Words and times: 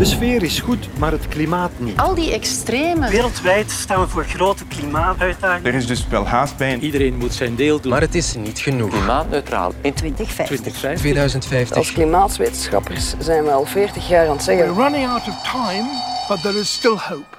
De 0.00 0.06
sfeer 0.06 0.42
is 0.42 0.60
goed, 0.60 0.98
maar 0.98 1.12
het 1.12 1.28
klimaat 1.28 1.70
niet. 1.78 1.96
Al 1.98 2.14
die 2.14 2.32
extreme. 2.32 3.10
Wereldwijd 3.10 3.70
staan 3.70 4.00
we 4.00 4.08
voor 4.08 4.24
grote 4.24 4.66
klimaatuitdagingen. 4.66 5.72
Er 5.72 5.78
is 5.78 5.86
dus 5.86 6.08
wel 6.08 6.26
haast 6.26 6.56
bij. 6.56 6.78
Iedereen 6.78 7.16
moet 7.16 7.34
zijn 7.34 7.54
deel 7.54 7.80
doen. 7.80 7.92
Maar 7.92 8.00
het 8.00 8.14
is 8.14 8.34
niet 8.34 8.58
genoeg. 8.58 8.90
Klimaatneutraal 8.90 9.72
in 9.80 9.94
2050. 9.94 10.46
2050. 10.46 11.00
2050. 11.00 11.76
Als 11.76 11.92
klimaatwetenschappers 11.92 13.14
zijn 13.18 13.44
we 13.44 13.50
al 13.50 13.64
40 13.64 14.08
jaar 14.08 14.26
aan 14.26 14.32
het 14.32 14.42
zeggen. 14.42 14.66
We're 14.66 14.82
running 14.82 15.08
out 15.08 15.28
of 15.28 15.42
time, 15.42 15.88
but 16.28 16.42
there 16.42 16.58
is 16.58 16.72
still 16.72 16.96
hope. 16.96 17.36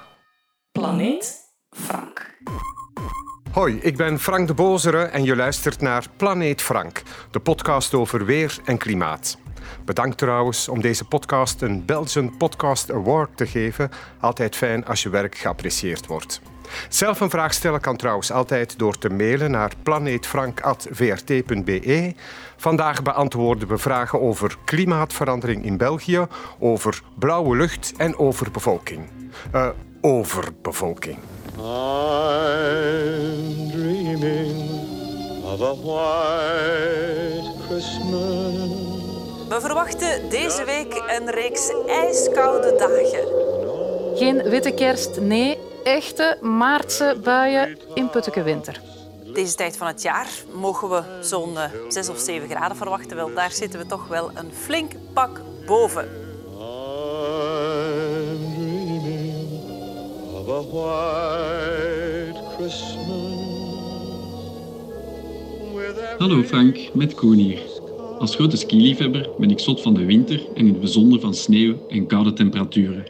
Planeet 0.72 1.34
Frank. 1.70 2.30
Hoi, 3.52 3.78
ik 3.80 3.96
ben 3.96 4.20
Frank 4.20 4.46
de 4.46 4.54
Bozere 4.54 5.02
en 5.02 5.24
je 5.24 5.36
luistert 5.36 5.80
naar 5.80 6.04
Planeet 6.16 6.62
Frank, 6.62 7.02
de 7.30 7.40
podcast 7.40 7.94
over 7.94 8.24
weer 8.24 8.58
en 8.64 8.78
klimaat. 8.78 9.38
Bedankt 9.84 10.18
trouwens 10.18 10.68
om 10.68 10.80
deze 10.80 11.04
podcast 11.04 11.62
een 11.62 11.84
Belgian 11.84 12.36
Podcast 12.36 12.90
Award 12.90 13.36
te 13.36 13.46
geven. 13.46 13.90
Altijd 14.20 14.56
fijn 14.56 14.86
als 14.86 15.02
je 15.02 15.08
werk 15.08 15.36
geapprecieerd 15.36 16.06
wordt. 16.06 16.40
Zelf 16.88 17.20
een 17.20 17.30
vraag 17.30 17.54
stellen 17.54 17.80
kan 17.80 17.96
trouwens 17.96 18.30
altijd 18.30 18.78
door 18.78 18.98
te 18.98 19.08
mailen 19.08 19.50
naar 19.50 19.72
planeetfrank.vrt.be. 19.82 22.14
Vandaag 22.56 23.02
beantwoorden 23.02 23.68
we 23.68 23.78
vragen 23.78 24.20
over 24.20 24.56
klimaatverandering 24.64 25.64
in 25.64 25.76
België, 25.76 26.26
over 26.58 27.02
blauwe 27.18 27.56
lucht 27.56 27.92
en 27.96 28.18
over 28.18 28.50
bevolking. 28.50 29.08
Uh, 29.54 29.68
overbevolking. 30.00 31.18
I'm 31.58 31.64
dreaming 33.70 34.70
of 35.44 35.60
a 35.60 35.74
white 35.74 37.52
Christmas. 37.68 38.91
We 39.52 39.60
verwachten 39.60 40.30
deze 40.30 40.64
week 40.64 41.02
een 41.18 41.30
reeks 41.30 41.72
ijskoude 41.86 42.76
dagen. 42.78 43.26
Geen 44.16 44.50
witte 44.50 44.74
kerst, 44.74 45.20
nee, 45.20 45.58
echte 45.84 46.38
maartse 46.40 47.16
buien 47.22 47.78
in 47.94 48.10
putteke 48.10 48.42
winter. 48.42 48.80
Deze 49.34 49.54
tijd 49.54 49.76
van 49.76 49.86
het 49.86 50.02
jaar 50.02 50.28
mogen 50.54 50.88
we 50.88 51.02
zo'n 51.20 51.56
6 51.88 52.08
of 52.08 52.18
7 52.18 52.48
graden 52.48 52.76
verwachten. 52.76 53.16
Wel, 53.16 53.34
daar 53.34 53.50
zitten 53.50 53.78
we 53.80 53.86
toch 53.86 54.08
wel 54.08 54.30
een 54.34 54.52
flink 54.52 54.92
pak 55.12 55.40
boven. 55.66 56.08
Hallo 66.18 66.42
Frank, 66.42 66.94
met 66.94 67.14
Koen 67.14 67.36
hier. 67.36 67.71
Als 68.22 68.34
grote 68.34 68.56
skiliefhebber 68.56 69.30
ben 69.36 69.50
ik 69.50 69.60
zot 69.60 69.80
van 69.80 69.94
de 69.94 70.04
winter 70.04 70.46
en 70.54 70.66
in 70.66 70.72
het 70.72 70.80
bijzonder 70.80 71.20
van 71.20 71.34
sneeuw 71.34 71.74
en 71.88 72.06
koude 72.06 72.32
temperaturen. 72.32 73.04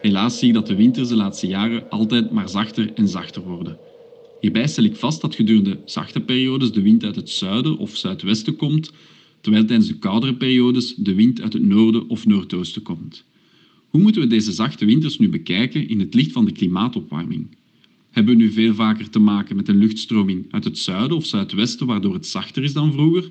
Helaas 0.00 0.38
zie 0.38 0.48
ik 0.48 0.54
dat 0.54 0.66
de 0.66 0.74
winters 0.74 1.08
de 1.08 1.16
laatste 1.16 1.46
jaren 1.46 1.88
altijd 1.88 2.30
maar 2.30 2.48
zachter 2.48 2.90
en 2.94 3.08
zachter 3.08 3.42
worden. 3.42 3.78
Hierbij 4.38 4.66
stel 4.66 4.84
ik 4.84 4.96
vast 4.96 5.20
dat 5.20 5.34
gedurende 5.34 5.78
zachte 5.84 6.20
periodes 6.20 6.72
de 6.72 6.82
wind 6.82 7.04
uit 7.04 7.16
het 7.16 7.30
zuiden 7.30 7.78
of 7.78 7.96
zuidwesten 7.96 8.56
komt, 8.56 8.92
terwijl 9.40 9.64
tijdens 9.64 9.88
de 9.88 9.98
koudere 9.98 10.34
periodes 10.34 10.94
de 10.94 11.14
wind 11.14 11.40
uit 11.40 11.52
het 11.52 11.62
noorden 11.62 12.08
of 12.08 12.26
noordoosten 12.26 12.82
komt. 12.82 13.24
Hoe 13.88 14.00
moeten 14.00 14.22
we 14.22 14.28
deze 14.28 14.52
zachte 14.52 14.84
winters 14.84 15.18
nu 15.18 15.28
bekijken 15.28 15.88
in 15.88 16.00
het 16.00 16.14
licht 16.14 16.32
van 16.32 16.44
de 16.44 16.52
klimaatopwarming? 16.52 17.56
Hebben 18.10 18.36
we 18.36 18.42
nu 18.42 18.52
veel 18.52 18.74
vaker 18.74 19.10
te 19.10 19.18
maken 19.18 19.56
met 19.56 19.68
een 19.68 19.78
luchtstroming 19.78 20.46
uit 20.50 20.64
het 20.64 20.78
zuiden 20.78 21.16
of 21.16 21.26
zuidwesten 21.26 21.86
waardoor 21.86 22.14
het 22.14 22.26
zachter 22.26 22.62
is 22.62 22.72
dan 22.72 22.92
vroeger? 22.92 23.30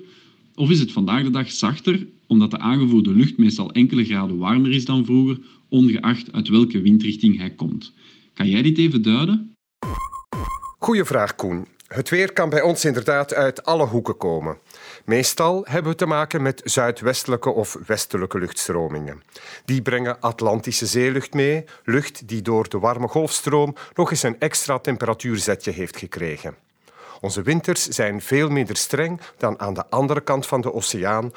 Of 0.60 0.70
is 0.70 0.80
het 0.80 0.92
vandaag 0.92 1.22
de 1.22 1.30
dag 1.30 1.50
zachter 1.50 2.06
omdat 2.26 2.50
de 2.50 2.58
aangevoerde 2.58 3.10
lucht 3.10 3.38
meestal 3.38 3.72
enkele 3.72 4.04
graden 4.04 4.38
warmer 4.38 4.70
is 4.70 4.84
dan 4.84 5.04
vroeger, 5.04 5.38
ongeacht 5.68 6.32
uit 6.32 6.48
welke 6.48 6.80
windrichting 6.80 7.38
hij 7.38 7.50
komt? 7.50 7.92
Kan 8.34 8.48
jij 8.48 8.62
dit 8.62 8.78
even 8.78 9.02
duiden? 9.02 9.52
Goeie 10.78 11.04
vraag, 11.04 11.34
Koen. 11.34 11.66
Het 11.86 12.08
weer 12.08 12.32
kan 12.32 12.48
bij 12.48 12.62
ons 12.62 12.84
inderdaad 12.84 13.34
uit 13.34 13.64
alle 13.64 13.86
hoeken 13.86 14.16
komen. 14.16 14.58
Meestal 15.04 15.64
hebben 15.68 15.92
we 15.92 15.98
te 15.98 16.06
maken 16.06 16.42
met 16.42 16.60
zuidwestelijke 16.64 17.50
of 17.50 17.78
westelijke 17.86 18.38
luchtstromingen. 18.38 19.22
Die 19.64 19.82
brengen 19.82 20.20
Atlantische 20.20 20.86
zeelucht 20.86 21.34
mee, 21.34 21.64
lucht 21.84 22.28
die 22.28 22.42
door 22.42 22.68
de 22.68 22.78
warme 22.78 23.08
golfstroom 23.08 23.74
nog 23.94 24.10
eens 24.10 24.22
een 24.22 24.38
extra 24.38 24.78
temperatuurzetje 24.78 25.70
heeft 25.70 25.96
gekregen. 25.96 26.54
Onze 27.20 27.42
winters 27.42 27.88
zijn 27.88 28.20
veel 28.20 28.48
minder 28.48 28.76
streng 28.76 29.20
dan 29.36 29.60
aan 29.60 29.74
de 29.74 29.84
andere 29.88 30.20
kant 30.20 30.46
van 30.46 30.60
de 30.60 30.74
oceaan. 30.74 31.32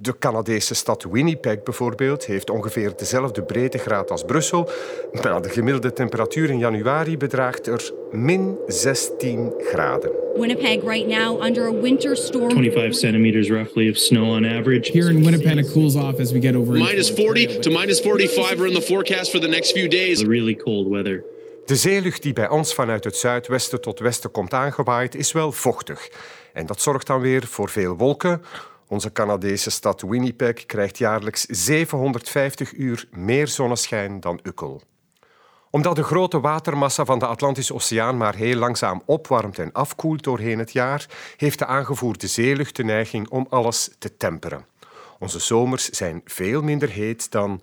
De 0.00 0.18
Canadese 0.18 0.74
stad 0.74 1.06
Winnipeg 1.10 1.62
bijvoorbeeld 1.62 2.26
heeft 2.26 2.50
ongeveer 2.50 2.92
dezelfde 2.96 3.42
breedtegraad 3.42 4.10
als 4.10 4.24
Brussel, 4.24 4.70
maar 5.22 5.42
de 5.42 5.48
gemiddelde 5.48 5.92
temperatuur 5.92 6.50
in 6.50 6.58
januari 6.58 7.16
bedraagt 7.16 7.66
er 7.66 7.92
min 8.10 8.56
16 8.66 9.52
graden. 9.58 10.10
Winnipeg 10.34 10.82
right 10.82 11.06
now 11.06 11.44
under 11.44 11.66
a 11.66 11.80
winter 11.80 12.16
storm. 12.16 12.50
25 12.50 12.94
centimeters 12.94 13.48
roughly 13.48 13.88
of 13.90 13.96
snow 13.96 14.24
on 14.24 14.44
average. 14.44 14.92
Here 14.92 15.10
in 15.10 15.22
Winnipeg, 15.22 15.56
it 15.56 15.72
cools 15.72 15.94
off 15.94 16.18
as 16.20 16.32
we 16.32 16.40
get 16.40 16.54
over. 16.54 16.72
Minus 16.72 17.10
40 17.10 17.58
to 17.58 17.70
minus 17.70 18.00
45 18.00 18.60
are 18.60 18.66
in 18.66 18.74
the 18.74 18.82
forecast 18.82 19.30
for 19.30 19.40
the 19.40 19.48
next 19.48 19.72
few 19.72 19.88
days. 19.88 20.24
Really 20.24 20.54
cold 20.54 20.88
weather. 20.90 21.24
De 21.68 21.76
zeelucht 21.76 22.22
die 22.22 22.32
bij 22.32 22.48
ons 22.48 22.74
vanuit 22.74 23.04
het 23.04 23.16
zuidwesten 23.16 23.80
tot 23.80 23.98
westen 23.98 24.30
komt 24.30 24.54
aangewaaid 24.54 25.14
is 25.14 25.32
wel 25.32 25.52
vochtig. 25.52 26.08
En 26.52 26.66
dat 26.66 26.80
zorgt 26.80 27.06
dan 27.06 27.20
weer 27.20 27.46
voor 27.46 27.68
veel 27.68 27.96
wolken. 27.96 28.42
Onze 28.86 29.12
Canadese 29.12 29.70
stad 29.70 30.00
Winnipeg 30.00 30.66
krijgt 30.66 30.98
jaarlijks 30.98 31.44
750 31.44 32.72
uur 32.72 33.08
meer 33.10 33.48
zonneschijn 33.48 34.20
dan 34.20 34.40
Ukkel. 34.42 34.82
Omdat 35.70 35.96
de 35.96 36.02
grote 36.02 36.40
watermassa 36.40 37.04
van 37.04 37.18
de 37.18 37.26
Atlantische 37.26 37.74
Oceaan 37.74 38.16
maar 38.16 38.34
heel 38.34 38.56
langzaam 38.56 39.02
opwarmt 39.06 39.58
en 39.58 39.72
afkoelt 39.72 40.22
doorheen 40.22 40.58
het 40.58 40.72
jaar, 40.72 41.06
heeft 41.36 41.58
de 41.58 41.66
aangevoerde 41.66 42.26
zeelucht 42.26 42.76
de 42.76 42.84
neiging 42.84 43.28
om 43.28 43.46
alles 43.50 43.90
te 43.98 44.16
temperen. 44.16 44.66
Onze 45.18 45.38
zomers 45.38 45.88
zijn 45.88 46.20
veel 46.24 46.62
minder 46.62 46.88
heet 46.88 47.30
dan, 47.30 47.60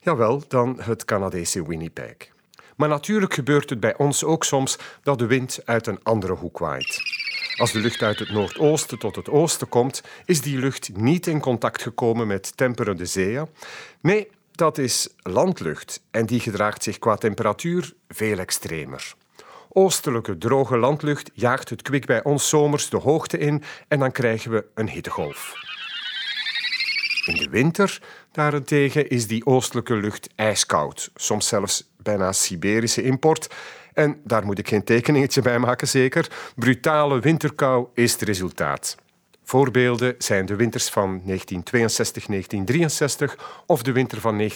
jawel, 0.00 0.42
dan 0.48 0.80
het 0.80 1.04
Canadese 1.04 1.66
Winnipeg. 1.68 2.34
Maar 2.76 2.88
natuurlijk 2.88 3.34
gebeurt 3.34 3.70
het 3.70 3.80
bij 3.80 3.96
ons 3.96 4.24
ook 4.24 4.44
soms 4.44 4.78
dat 5.02 5.18
de 5.18 5.26
wind 5.26 5.60
uit 5.64 5.86
een 5.86 6.00
andere 6.02 6.32
hoek 6.32 6.58
waait. 6.58 7.02
Als 7.56 7.72
de 7.72 7.78
lucht 7.78 8.02
uit 8.02 8.18
het 8.18 8.30
noordoosten 8.30 8.98
tot 8.98 9.16
het 9.16 9.28
oosten 9.28 9.68
komt, 9.68 10.02
is 10.24 10.40
die 10.40 10.58
lucht 10.58 10.96
niet 10.96 11.26
in 11.26 11.40
contact 11.40 11.82
gekomen 11.82 12.26
met 12.26 12.56
temperende 12.56 13.06
zeeën. 13.06 13.48
Nee, 14.00 14.28
dat 14.52 14.78
is 14.78 15.08
landlucht 15.22 16.02
en 16.10 16.26
die 16.26 16.40
gedraagt 16.40 16.82
zich 16.82 16.98
qua 16.98 17.16
temperatuur 17.16 17.94
veel 18.08 18.38
extremer. 18.38 19.14
Oostelijke 19.68 20.38
droge 20.38 20.76
landlucht 20.76 21.30
jaagt 21.34 21.70
het 21.70 21.82
kwik 21.82 22.06
bij 22.06 22.22
ons 22.24 22.48
zomers 22.48 22.88
de 22.88 22.96
hoogte 22.96 23.38
in 23.38 23.62
en 23.88 23.98
dan 23.98 24.12
krijgen 24.12 24.50
we 24.50 24.64
een 24.74 24.88
hittegolf. 24.88 25.54
In 27.26 27.36
de 27.36 27.48
winter 27.50 28.02
daarentegen 28.32 29.08
is 29.08 29.26
die 29.26 29.46
oostelijke 29.46 29.94
lucht 29.94 30.28
ijskoud, 30.34 31.10
soms 31.14 31.48
zelfs 31.48 31.90
bijna 32.06 32.32
Siberische 32.32 33.02
import. 33.02 33.54
En 33.94 34.16
daar 34.24 34.44
moet 34.44 34.58
ik 34.58 34.68
geen 34.68 34.84
tekeningetje 34.84 35.42
bij 35.42 35.58
maken, 35.58 35.88
zeker. 35.88 36.30
Brutale 36.56 37.20
winterkou 37.20 37.86
is 37.94 38.12
het 38.12 38.22
resultaat. 38.22 38.96
Voorbeelden 39.44 40.14
zijn 40.18 40.46
de 40.46 40.56
winters 40.56 40.88
van 40.88 41.22
1962-1963 41.26 41.32
of 43.66 43.82
de 43.82 43.92
winter 43.92 44.20
van 44.20 44.40
1978-1979. 44.40 44.46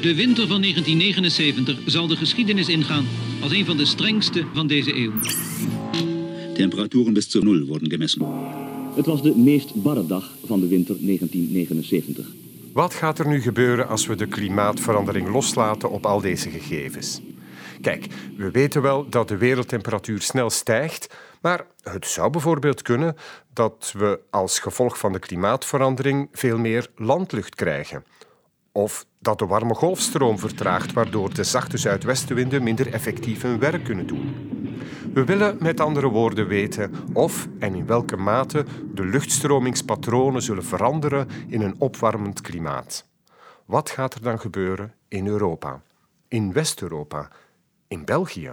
De 0.00 0.14
winter 0.14 0.46
van 0.46 0.60
1979 0.60 1.78
zal 1.86 2.06
de 2.06 2.16
geschiedenis 2.16 2.68
ingaan 2.68 3.06
als 3.42 3.52
een 3.52 3.64
van 3.64 3.76
de 3.76 3.84
strengste 3.84 4.46
van 4.54 4.66
deze 4.66 4.94
eeuw. 4.94 5.12
Temperaturen 6.54 7.12
bis 7.12 7.30
zu 7.30 7.38
nul 7.38 7.66
worden 7.66 7.90
gemessen. 7.90 8.75
Het 8.96 9.06
was 9.06 9.22
de 9.22 9.36
meest 9.36 9.82
barre 9.82 10.06
dag 10.06 10.30
van 10.44 10.60
de 10.60 10.68
winter 10.68 10.96
1979. 11.00 12.26
Wat 12.72 12.94
gaat 12.94 13.18
er 13.18 13.26
nu 13.26 13.40
gebeuren 13.40 13.88
als 13.88 14.06
we 14.06 14.14
de 14.14 14.26
klimaatverandering 14.26 15.28
loslaten 15.28 15.90
op 15.90 16.06
al 16.06 16.20
deze 16.20 16.50
gegevens? 16.50 17.20
Kijk, 17.80 18.06
we 18.36 18.50
weten 18.50 18.82
wel 18.82 19.08
dat 19.08 19.28
de 19.28 19.36
wereldtemperatuur 19.36 20.22
snel 20.22 20.50
stijgt, 20.50 21.14
maar 21.40 21.66
het 21.82 22.06
zou 22.06 22.30
bijvoorbeeld 22.30 22.82
kunnen 22.82 23.16
dat 23.52 23.94
we 23.98 24.20
als 24.30 24.58
gevolg 24.58 24.98
van 24.98 25.12
de 25.12 25.18
klimaatverandering 25.18 26.28
veel 26.32 26.58
meer 26.58 26.88
landlucht 26.94 27.54
krijgen. 27.54 28.04
Of 28.72 29.06
dat 29.18 29.38
de 29.38 29.46
warme 29.46 29.74
golfstroom 29.74 30.38
vertraagt, 30.38 30.92
waardoor 30.92 31.34
de 31.34 31.44
zachte 31.44 31.78
zuidwestenwinden 31.78 32.62
minder 32.62 32.92
effectief 32.92 33.42
hun 33.42 33.58
werk 33.58 33.84
kunnen 33.84 34.06
doen. 34.06 34.34
We 35.16 35.24
willen 35.24 35.56
met 35.60 35.80
andere 35.80 36.08
woorden 36.08 36.46
weten 36.46 36.94
of 37.12 37.48
en 37.58 37.74
in 37.74 37.86
welke 37.86 38.16
mate 38.16 38.64
de 38.94 39.04
luchtstromingspatronen 39.04 40.42
zullen 40.42 40.64
veranderen 40.64 41.28
in 41.48 41.62
een 41.62 41.74
opwarmend 41.78 42.40
klimaat. 42.40 43.06
Wat 43.64 43.90
gaat 43.90 44.14
er 44.14 44.22
dan 44.22 44.40
gebeuren 44.40 44.94
in 45.08 45.26
Europa, 45.26 45.82
in 46.28 46.52
West-Europa, 46.52 47.28
in 47.88 48.04
België? 48.04 48.52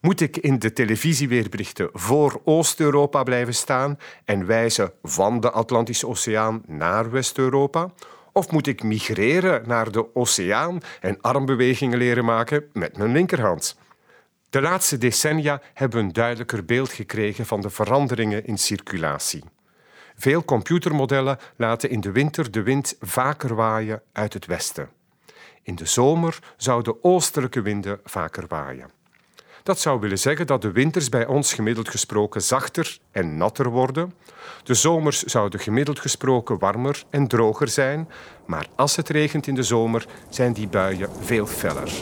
Moet 0.00 0.20
ik 0.20 0.36
in 0.36 0.58
de 0.58 0.72
televisieweerberichten 0.72 1.88
voor 1.92 2.40
Oost-Europa 2.44 3.22
blijven 3.22 3.54
staan 3.54 3.98
en 4.24 4.46
wijzen 4.46 4.92
van 5.02 5.40
de 5.40 5.50
Atlantische 5.50 6.06
Oceaan 6.06 6.62
naar 6.66 7.10
West-Europa? 7.10 7.92
Of 8.32 8.50
moet 8.50 8.66
ik 8.66 8.82
migreren 8.82 9.62
naar 9.66 9.92
de 9.92 10.14
oceaan 10.14 10.78
en 11.00 11.20
armbewegingen 11.20 11.98
leren 11.98 12.24
maken 12.24 12.64
met 12.72 12.96
mijn 12.96 13.12
linkerhand? 13.12 13.76
De 14.54 14.60
laatste 14.60 14.98
decennia 14.98 15.60
hebben 15.72 15.98
we 15.98 16.04
een 16.04 16.12
duidelijker 16.12 16.64
beeld 16.64 16.92
gekregen 16.92 17.46
van 17.46 17.60
de 17.60 17.70
veranderingen 17.70 18.46
in 18.46 18.58
circulatie. 18.58 19.44
Veel 20.16 20.44
computermodellen 20.44 21.38
laten 21.56 21.90
in 21.90 22.00
de 22.00 22.12
winter 22.12 22.50
de 22.50 22.62
wind 22.62 22.96
vaker 23.00 23.54
waaien 23.54 24.02
uit 24.12 24.32
het 24.32 24.46
westen. 24.46 24.88
In 25.62 25.74
de 25.74 25.86
zomer 25.86 26.38
zouden 26.56 27.04
oostelijke 27.04 27.62
winden 27.62 28.00
vaker 28.04 28.44
waaien. 28.48 28.90
Dat 29.62 29.80
zou 29.80 30.00
willen 30.00 30.18
zeggen 30.18 30.46
dat 30.46 30.62
de 30.62 30.72
winters 30.72 31.08
bij 31.08 31.26
ons 31.26 31.54
gemiddeld 31.54 31.88
gesproken 31.88 32.42
zachter 32.42 32.98
en 33.10 33.36
natter 33.36 33.68
worden. 33.68 34.14
De 34.62 34.74
zomers 34.74 35.22
zouden 35.22 35.60
gemiddeld 35.60 36.00
gesproken 36.00 36.58
warmer 36.58 37.04
en 37.10 37.28
droger 37.28 37.68
zijn, 37.68 38.08
maar 38.46 38.66
als 38.74 38.96
het 38.96 39.08
regent 39.08 39.46
in 39.46 39.54
de 39.54 39.62
zomer 39.62 40.06
zijn 40.28 40.52
die 40.52 40.68
buien 40.68 41.10
veel 41.20 41.46
feller. 41.46 41.92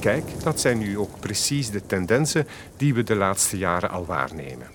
Kijk, 0.00 0.24
dat 0.42 0.60
zijn 0.60 0.78
nu 0.78 0.98
ook 0.98 1.20
precies 1.20 1.70
de 1.70 1.86
tendensen 1.86 2.46
die 2.76 2.94
we 2.94 3.02
de 3.02 3.14
laatste 3.14 3.58
jaren 3.58 3.90
al 3.90 4.06
waarnemen. 4.06 4.66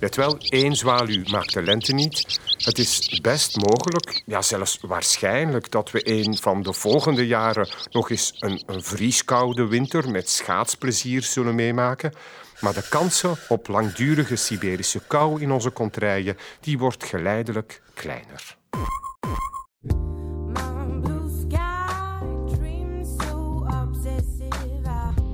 Let 0.00 0.16
wel, 0.16 0.38
één 0.38 0.76
zwaluw 0.76 1.22
maakt 1.30 1.52
de 1.52 1.62
lente 1.62 1.92
niet. 1.92 2.40
Het 2.56 2.78
is 2.78 3.20
best 3.22 3.56
mogelijk, 3.56 4.22
ja 4.26 4.42
zelfs 4.42 4.78
waarschijnlijk, 4.80 5.70
dat 5.70 5.90
we 5.90 6.10
een 6.10 6.36
van 6.36 6.62
de 6.62 6.72
volgende 6.72 7.26
jaren 7.26 7.68
nog 7.90 8.10
eens 8.10 8.34
een, 8.38 8.62
vrieskoude 8.66 9.66
winter 9.66 10.10
met 10.10 10.28
schaatsplezier 10.28 11.22
zullen 11.22 11.54
meemaken. 11.54 12.12
Maar 12.60 12.74
de 12.74 12.88
kansen 12.88 13.36
op 13.48 13.68
langdurige 13.68 14.36
Siberische 14.36 15.00
kou 15.06 15.40
in 15.40 15.50
onze 15.50 15.72
contraien, 15.72 16.36
die 16.60 16.78
wordt 16.78 17.04
geleidelijk 17.04 17.82
kleiner. 17.94 18.56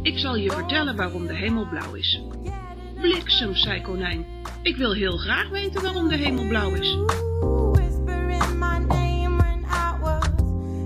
Ik 0.07 0.19
zal 0.19 0.37
je 0.37 0.51
vertellen 0.51 0.97
waarom 0.97 1.27
de 1.27 1.35
hemel 1.35 1.69
blauw 1.69 1.95
is. 1.95 2.21
Bliksem, 3.01 3.57
zei 3.57 3.81
konijn. 3.81 4.25
Ik 4.63 4.77
wil 4.77 4.93
heel 4.95 5.17
graag 5.17 5.49
weten 5.49 5.83
waarom 5.83 6.09
de 6.09 6.17
hemel 6.17 6.47
blauw 6.47 6.75
is. 6.75 6.97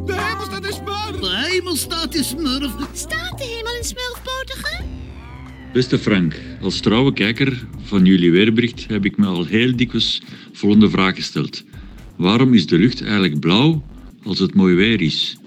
De 0.05 0.15
hemelstaat 0.17 0.65
is 0.65 0.75
smurf! 0.75 1.21
De 1.21 1.49
hemelstaat 1.51 2.15
is 2.15 2.29
smurf! 2.29 2.73
Staat 2.93 3.39
de 3.39 3.45
hemel 3.45 3.77
in 3.77 3.85
smurfpotige? 3.85 4.85
Beste 5.73 5.99
Frank, 5.99 6.41
als 6.61 6.81
trouwe 6.81 7.13
kijker 7.13 7.67
van 7.83 8.05
jullie 8.05 8.31
weerbericht 8.31 8.87
heb 8.89 9.05
ik 9.05 9.17
me 9.17 9.27
al 9.27 9.45
heel 9.45 9.77
dikwijls 9.77 10.23
volgende 10.53 10.91
vraag 10.91 11.15
gesteld. 11.15 11.65
Waarom 12.17 12.55
is 12.55 12.67
de 12.67 12.79
lucht 12.79 13.03
eigenlijk 13.03 13.41
blauw 13.41 13.85
als 14.23 14.39
het 14.39 14.55
mooi 14.55 14.75
weer 14.75 15.01
is? 15.01 15.40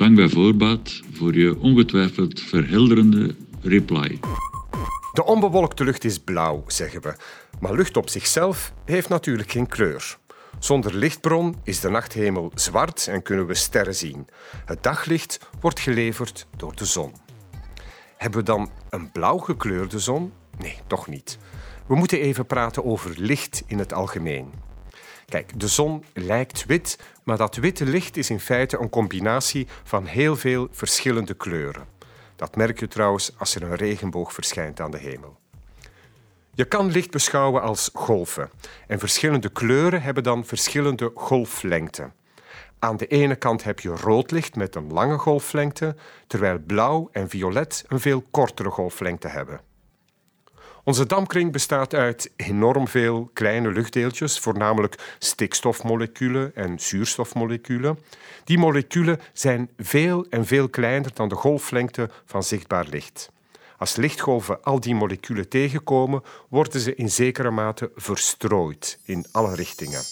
Dank 0.00 0.16
bij 0.16 0.28
voorbaat 0.28 1.00
voor 1.12 1.34
je 1.34 1.58
ongetwijfeld 1.58 2.40
verhelderende 2.40 3.34
reply. 3.62 4.18
De 5.12 5.24
onbewolkte 5.24 5.84
lucht 5.84 6.04
is 6.04 6.18
blauw, 6.18 6.64
zeggen 6.66 7.02
we. 7.02 7.14
Maar 7.58 7.74
lucht 7.74 7.96
op 7.96 8.08
zichzelf 8.08 8.72
heeft 8.84 9.08
natuurlijk 9.08 9.50
geen 9.50 9.66
kleur. 9.66 10.18
Zonder 10.58 10.94
lichtbron 10.94 11.56
is 11.62 11.80
de 11.80 11.90
nachthemel 11.90 12.52
zwart 12.54 13.06
en 13.06 13.22
kunnen 13.22 13.46
we 13.46 13.54
sterren 13.54 13.94
zien. 13.94 14.26
Het 14.64 14.82
daglicht 14.82 15.38
wordt 15.60 15.80
geleverd 15.80 16.46
door 16.56 16.76
de 16.76 16.84
zon. 16.84 17.12
Hebben 18.16 18.38
we 18.38 18.44
dan 18.44 18.70
een 18.90 19.12
blauw 19.12 19.38
gekleurde 19.38 19.98
zon? 19.98 20.32
Nee, 20.58 20.78
toch 20.86 21.08
niet. 21.08 21.38
We 21.86 21.94
moeten 21.94 22.20
even 22.20 22.46
praten 22.46 22.84
over 22.84 23.14
licht 23.16 23.62
in 23.66 23.78
het 23.78 23.92
algemeen. 23.92 24.52
Kijk, 25.30 25.60
de 25.60 25.68
zon 25.68 26.04
lijkt 26.12 26.66
wit, 26.66 26.98
maar 27.24 27.36
dat 27.36 27.56
witte 27.56 27.84
licht 27.84 28.16
is 28.16 28.30
in 28.30 28.40
feite 28.40 28.78
een 28.78 28.88
combinatie 28.88 29.66
van 29.84 30.06
heel 30.06 30.36
veel 30.36 30.68
verschillende 30.70 31.34
kleuren. 31.34 31.86
Dat 32.36 32.56
merk 32.56 32.80
je 32.80 32.88
trouwens 32.88 33.32
als 33.38 33.54
er 33.54 33.62
een 33.62 33.74
regenboog 33.74 34.32
verschijnt 34.32 34.80
aan 34.80 34.90
de 34.90 34.98
hemel. 34.98 35.38
Je 36.54 36.64
kan 36.64 36.90
licht 36.90 37.10
beschouwen 37.10 37.62
als 37.62 37.90
golven. 37.92 38.50
En 38.86 38.98
verschillende 38.98 39.48
kleuren 39.48 40.02
hebben 40.02 40.22
dan 40.22 40.44
verschillende 40.44 41.12
golflengten. 41.14 42.12
Aan 42.78 42.96
de 42.96 43.06
ene 43.06 43.36
kant 43.36 43.64
heb 43.64 43.80
je 43.80 43.88
rood 43.88 44.30
licht 44.30 44.56
met 44.56 44.74
een 44.74 44.92
lange 44.92 45.18
golflengte, 45.18 45.96
terwijl 46.26 46.58
blauw 46.66 47.08
en 47.12 47.28
violet 47.28 47.84
een 47.88 48.00
veel 48.00 48.24
kortere 48.30 48.70
golflengte 48.70 49.28
hebben. 49.28 49.60
Onze 50.84 51.06
dampkring 51.06 51.52
bestaat 51.52 51.94
uit 51.94 52.30
enorm 52.36 52.88
veel 52.88 53.30
kleine 53.32 53.70
luchtdeeltjes, 53.70 54.38
voornamelijk 54.38 55.14
stikstofmoleculen 55.18 56.54
en 56.54 56.78
zuurstofmoleculen. 56.78 57.98
Die 58.44 58.58
moleculen 58.58 59.20
zijn 59.32 59.70
veel 59.78 60.26
en 60.30 60.46
veel 60.46 60.68
kleiner 60.68 61.10
dan 61.14 61.28
de 61.28 61.34
golflengte 61.34 62.10
van 62.24 62.42
zichtbaar 62.42 62.86
licht. 62.90 63.30
Als 63.78 63.96
lichtgolven 63.96 64.62
al 64.62 64.80
die 64.80 64.94
moleculen 64.94 65.48
tegenkomen, 65.48 66.22
worden 66.48 66.80
ze 66.80 66.94
in 66.94 67.10
zekere 67.10 67.50
mate 67.50 67.90
verstrooid 67.96 68.98
in 69.04 69.26
alle 69.32 69.54
richtingen. 69.54 70.02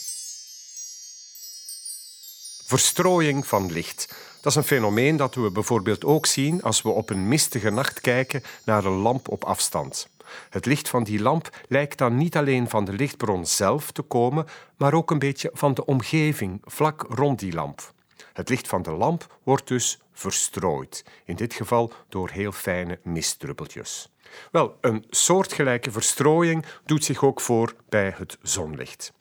Verstrooiing 2.67 3.47
van 3.47 3.73
licht. 3.73 4.15
Dat 4.41 4.53
is 4.53 4.55
een 4.55 4.65
fenomeen 4.65 5.17
dat 5.17 5.35
we 5.35 5.51
bijvoorbeeld 5.51 6.05
ook 6.05 6.27
zien 6.27 6.63
als 6.63 6.83
we 6.83 6.89
op 6.89 7.11
een 7.11 7.29
mistige 7.29 7.71
nacht 7.71 8.01
kijken 8.01 8.43
naar 8.65 8.85
een 8.85 8.93
lamp 8.93 9.29
op 9.29 9.45
afstand. 9.45 10.09
Het 10.51 10.67
licht 10.67 10.89
van 10.89 11.05
die 11.05 11.23
lamp 11.23 11.49
lijkt 11.69 11.99
dan 11.99 12.17
niet 12.17 12.37
alleen 12.37 12.69
van 12.69 12.85
de 12.85 12.93
lichtbron 12.93 13.47
zelf 13.47 13.91
te 13.91 14.03
komen, 14.03 14.47
maar 14.77 14.95
ook 14.95 15.11
een 15.11 15.19
beetje 15.19 15.51
van 15.53 15.75
de 15.75 15.85
omgeving 15.85 16.61
vlak 16.65 17.07
rond 17.09 17.39
die 17.39 17.53
lamp. 17.53 17.93
Het 18.33 18.49
licht 18.49 18.69
van 18.69 18.83
de 18.83 18.91
lamp 18.91 19.39
wordt 19.43 19.69
dus 19.69 19.99
verstrooid, 20.13 21.05
in 21.25 21.37
dit 21.37 21.55
geval 21.55 21.93
door 22.09 22.31
heel 22.31 22.53
fijne 22.53 22.99
mistdruppeltjes. 23.03 24.11
Wel, 24.51 24.77
een 24.81 25.05
soortgelijke 25.11 25.91
verstrooiing 25.91 26.65
doet 26.85 27.05
zich 27.05 27.25
ook 27.25 27.41
voor 27.41 27.75
bij 27.89 28.15
het 28.17 28.39
zonlicht. 28.43 29.13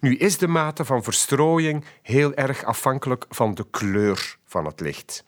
Nu 0.00 0.16
is 0.16 0.38
de 0.38 0.48
mate 0.48 0.84
van 0.84 1.02
verstrooiing 1.02 1.84
heel 2.02 2.34
erg 2.34 2.64
afhankelijk 2.64 3.24
van 3.28 3.54
de 3.54 3.66
kleur 3.70 4.38
van 4.44 4.64
het 4.64 4.80
licht. 4.80 5.24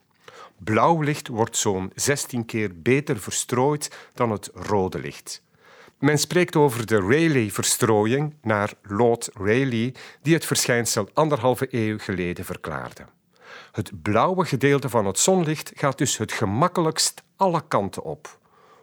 Blauw 0.64 1.00
licht 1.00 1.28
wordt 1.28 1.56
zo'n 1.56 1.92
16 1.94 2.44
keer 2.44 2.82
beter 2.82 3.18
verstrooid 3.18 3.96
dan 4.14 4.30
het 4.30 4.50
rode 4.54 4.98
licht. 4.98 5.42
Men 5.98 6.18
spreekt 6.18 6.56
over 6.56 6.86
de 6.86 6.98
Rayleigh-verstrooiing 6.98 8.34
naar 8.42 8.72
Lord 8.82 9.30
Rayleigh, 9.34 10.00
die 10.22 10.34
het 10.34 10.44
verschijnsel 10.44 11.08
anderhalve 11.12 11.68
eeuw 11.70 11.98
geleden 11.98 12.44
verklaarde. 12.44 13.06
Het 13.72 14.02
blauwe 14.02 14.44
gedeelte 14.44 14.88
van 14.88 15.06
het 15.06 15.18
zonlicht 15.18 15.72
gaat 15.74 15.98
dus 15.98 16.16
het 16.16 16.32
gemakkelijkst 16.32 17.22
alle 17.36 17.62
kanten 17.68 18.02
op. 18.02 18.38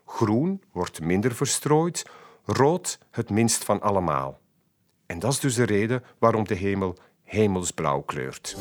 Groen 0.05 0.63
wordt 0.71 1.01
minder 1.01 1.35
verstrooid, 1.35 2.05
rood 2.45 2.99
het 3.11 3.29
minst 3.29 3.63
van 3.63 3.81
allemaal. 3.81 4.39
En 5.05 5.19
dat 5.19 5.31
is 5.31 5.39
dus 5.39 5.55
de 5.55 5.63
reden 5.63 6.03
waarom 6.19 6.47
de 6.47 6.55
hemel 6.55 6.97
hemelsblauw 7.23 8.01
kleurt. 8.01 8.57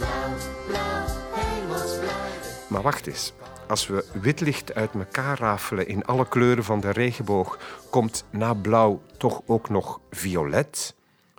Maar 2.77 2.85
wacht 2.85 3.07
eens. 3.07 3.33
Als 3.69 3.87
we 3.87 4.05
wit 4.13 4.41
licht 4.41 4.75
uit 4.75 4.91
elkaar 4.95 5.39
rafelen 5.39 5.89
in 5.89 6.05
alle 6.05 6.29
kleuren 6.29 6.65
van 6.65 6.81
de 6.81 6.91
regenboog, 6.91 7.59
komt 7.91 8.25
na 8.31 8.55
blauw 8.55 9.03
toch 9.19 9.43
ook 9.47 9.69
nog 9.69 10.01
violet? 10.11 10.95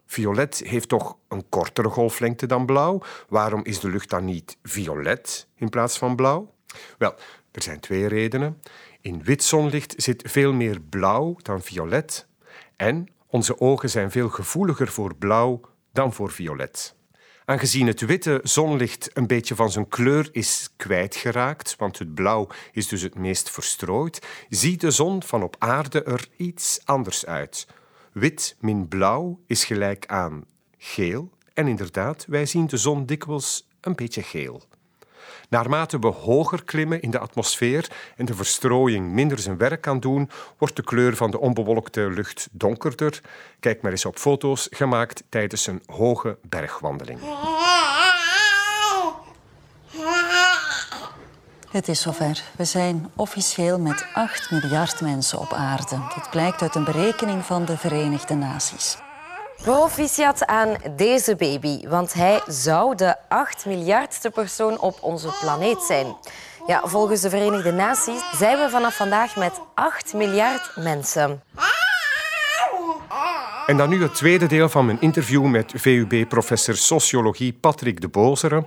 Violet 0.05 0.61
heeft 0.65 0.89
toch 0.89 1.17
een 1.27 1.49
kortere 1.49 1.89
golflengte 1.89 2.45
dan 2.45 2.65
blauw? 2.65 3.01
Waarom 3.29 3.63
is 3.63 3.79
de 3.79 3.89
lucht 3.89 4.09
dan 4.09 4.25
niet 4.25 4.57
violet 4.63 5.47
in 5.55 5.69
plaats 5.69 5.97
van 5.97 6.15
blauw? 6.15 6.53
Wel, 6.97 7.15
er 7.51 7.61
zijn 7.61 7.79
twee 7.79 8.07
redenen. 8.07 8.61
In 9.01 9.23
wit 9.23 9.43
zonlicht 9.43 9.93
zit 9.97 10.23
veel 10.31 10.53
meer 10.53 10.81
blauw 10.81 11.35
dan 11.41 11.61
violet. 11.61 12.27
En 12.75 13.07
onze 13.27 13.59
ogen 13.59 13.89
zijn 13.89 14.11
veel 14.11 14.29
gevoeliger 14.29 14.87
voor 14.87 15.15
blauw 15.15 15.61
dan 15.91 16.13
voor 16.13 16.31
violet. 16.31 16.95
Aangezien 17.49 17.87
het 17.87 18.01
witte 18.01 18.39
zonlicht 18.43 19.09
een 19.13 19.27
beetje 19.27 19.55
van 19.55 19.71
zijn 19.71 19.87
kleur 19.87 20.29
is 20.31 20.69
kwijtgeraakt, 20.75 21.75
want 21.77 21.99
het 21.99 22.13
blauw 22.13 22.47
is 22.71 22.87
dus 22.87 23.01
het 23.01 23.15
meest 23.15 23.49
verstrooid, 23.49 24.27
ziet 24.49 24.81
de 24.81 24.91
zon 24.91 25.23
van 25.23 25.43
op 25.43 25.55
aarde 25.59 26.03
er 26.03 26.27
iets 26.37 26.79
anders 26.85 27.25
uit. 27.25 27.67
Wit 28.11 28.55
min 28.59 28.87
blauw 28.87 29.39
is 29.45 29.65
gelijk 29.65 30.05
aan 30.05 30.45
geel. 30.77 31.29
En 31.53 31.67
inderdaad, 31.67 32.25
wij 32.27 32.45
zien 32.45 32.67
de 32.67 32.77
zon 32.77 33.05
dikwijls 33.05 33.67
een 33.81 33.95
beetje 33.95 34.23
geel. 34.23 34.63
Naarmate 35.49 35.99
we 35.99 36.07
hoger 36.07 36.63
klimmen 36.63 37.01
in 37.01 37.11
de 37.11 37.19
atmosfeer 37.19 37.91
en 38.15 38.25
de 38.25 38.33
verstrooiing 38.33 39.11
minder 39.11 39.39
zijn 39.39 39.57
werk 39.57 39.81
kan 39.81 39.99
doen, 39.99 40.29
wordt 40.57 40.75
de 40.75 40.83
kleur 40.83 41.15
van 41.15 41.31
de 41.31 41.39
onbewolkte 41.39 42.09
lucht 42.09 42.47
donkerder. 42.51 43.21
Kijk 43.59 43.81
maar 43.81 43.91
eens 43.91 44.05
op 44.05 44.17
foto's 44.17 44.67
gemaakt 44.71 45.23
tijdens 45.29 45.67
een 45.67 45.81
hoge 45.85 46.37
bergwandeling. 46.41 47.19
Het 51.69 51.87
is 51.87 52.01
zover. 52.01 52.43
We 52.55 52.65
zijn 52.65 53.11
officieel 53.15 53.79
met 53.79 54.05
8 54.13 54.51
miljard 54.51 55.01
mensen 55.01 55.39
op 55.39 55.53
aarde. 55.53 55.97
Dat 56.15 56.29
blijkt 56.31 56.61
uit 56.61 56.75
een 56.75 56.83
berekening 56.83 57.45
van 57.45 57.65
de 57.65 57.77
Verenigde 57.77 58.35
Naties. 58.35 58.97
Proficiat 59.63 60.45
aan 60.45 60.75
deze 60.95 61.35
baby, 61.35 61.87
want 61.87 62.13
hij 62.13 62.41
zou 62.47 62.95
de 62.95 63.15
8 63.29 63.65
miljardste 63.65 64.29
persoon 64.29 64.79
op 64.79 64.97
onze 65.01 65.29
planeet 65.41 65.81
zijn. 65.81 66.15
Ja, 66.67 66.81
volgens 66.83 67.21
de 67.21 67.29
Verenigde 67.29 67.71
Naties 67.71 68.21
zijn 68.37 68.57
we 68.57 68.69
vanaf 68.69 68.95
vandaag 68.95 69.35
met 69.35 69.61
8 69.73 70.13
miljard 70.13 70.71
mensen. 70.75 71.41
En 73.65 73.77
dan 73.77 73.89
nu 73.89 74.01
het 74.01 74.15
tweede 74.15 74.45
deel 74.45 74.69
van 74.69 74.85
mijn 74.85 75.01
interview 75.01 75.45
met 75.45 75.73
VUB-professor 75.75 76.75
sociologie 76.75 77.53
Patrick 77.53 78.01
de 78.01 78.07
Bozere. 78.07 78.65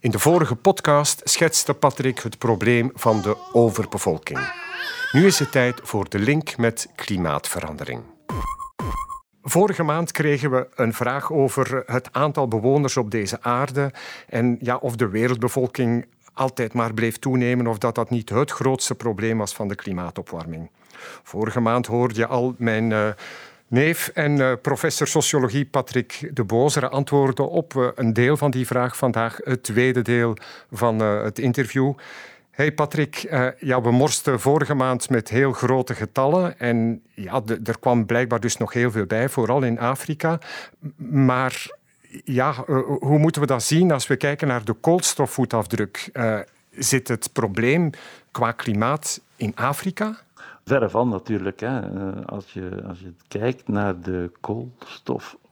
In 0.00 0.10
de 0.10 0.18
vorige 0.18 0.56
podcast 0.56 1.20
schetste 1.24 1.74
Patrick 1.74 2.18
het 2.18 2.38
probleem 2.38 2.90
van 2.94 3.22
de 3.22 3.36
overbevolking. 3.52 4.52
Nu 5.12 5.26
is 5.26 5.38
het 5.38 5.52
tijd 5.52 5.80
voor 5.82 6.08
de 6.08 6.18
link 6.18 6.56
met 6.56 6.88
klimaatverandering. 6.94 8.02
Vorige 9.42 9.82
maand 9.82 10.12
kregen 10.12 10.50
we 10.50 10.68
een 10.74 10.94
vraag 10.94 11.32
over 11.32 11.82
het 11.86 12.08
aantal 12.12 12.48
bewoners 12.48 12.96
op 12.96 13.10
deze 13.10 13.42
aarde 13.42 13.92
en 14.28 14.56
ja, 14.60 14.76
of 14.76 14.96
de 14.96 15.08
wereldbevolking 15.08 16.06
altijd 16.32 16.72
maar 16.72 16.94
bleef 16.94 17.18
toenemen 17.18 17.66
of 17.66 17.78
dat 17.78 17.94
dat 17.94 18.10
niet 18.10 18.28
het 18.28 18.50
grootste 18.50 18.94
probleem 18.94 19.38
was 19.38 19.54
van 19.54 19.68
de 19.68 19.74
klimaatopwarming. 19.74 20.70
Vorige 21.22 21.60
maand 21.60 21.86
hoorde 21.86 22.14
je 22.14 22.26
al 22.26 22.54
mijn 22.58 22.90
uh, 22.90 23.08
neef 23.66 24.08
en 24.08 24.36
uh, 24.36 24.52
professor 24.62 25.06
sociologie 25.06 25.64
Patrick 25.64 26.30
de 26.32 26.44
Bozere 26.44 26.88
antwoorden 26.88 27.48
op 27.48 27.74
uh, 27.74 27.88
een 27.94 28.12
deel 28.12 28.36
van 28.36 28.50
die 28.50 28.66
vraag 28.66 28.96
vandaag, 28.96 29.38
het 29.44 29.62
tweede 29.62 30.02
deel 30.02 30.36
van 30.70 30.98
het 31.00 31.38
interview. 31.38 31.92
Hey 32.50 32.72
Patrick, 32.72 33.26
uh, 33.30 33.46
ja, 33.58 33.80
we 33.80 33.90
morsten 33.90 34.40
vorige 34.40 34.74
maand 34.74 35.10
met 35.10 35.28
heel 35.28 35.52
grote 35.52 35.94
getallen 35.94 36.58
en 36.58 37.02
ja, 37.14 37.42
er 37.64 37.78
kwam 37.78 38.06
blijkbaar 38.06 38.40
dus 38.40 38.56
nog 38.56 38.72
heel 38.72 38.90
veel 38.90 39.06
bij, 39.06 39.28
vooral 39.28 39.62
in 39.62 39.78
Afrika. 39.78 40.38
Maar 41.10 41.66
ja, 42.24 42.54
uh, 42.66 42.78
hoe 42.98 43.18
moeten 43.18 43.40
we 43.40 43.46
dat 43.46 43.62
zien 43.62 43.92
als 43.92 44.06
we 44.06 44.16
kijken 44.16 44.48
naar 44.48 44.64
de 44.64 44.72
koolstofvoetafdruk? 44.72 46.10
Uh, 46.12 46.38
zit 46.70 47.08
het 47.08 47.32
probleem 47.32 47.90
qua 48.30 48.52
klimaat 48.52 49.20
in 49.36 49.56
Afrika? 49.56 50.18
Verre 50.64 50.90
van 50.90 51.08
natuurlijk. 51.08 51.60
Hè. 51.60 51.80
Als, 52.26 52.52
je, 52.52 52.82
als 52.88 53.00
je 53.00 53.12
kijkt 53.28 53.68
naar 53.68 54.00
de 54.00 54.30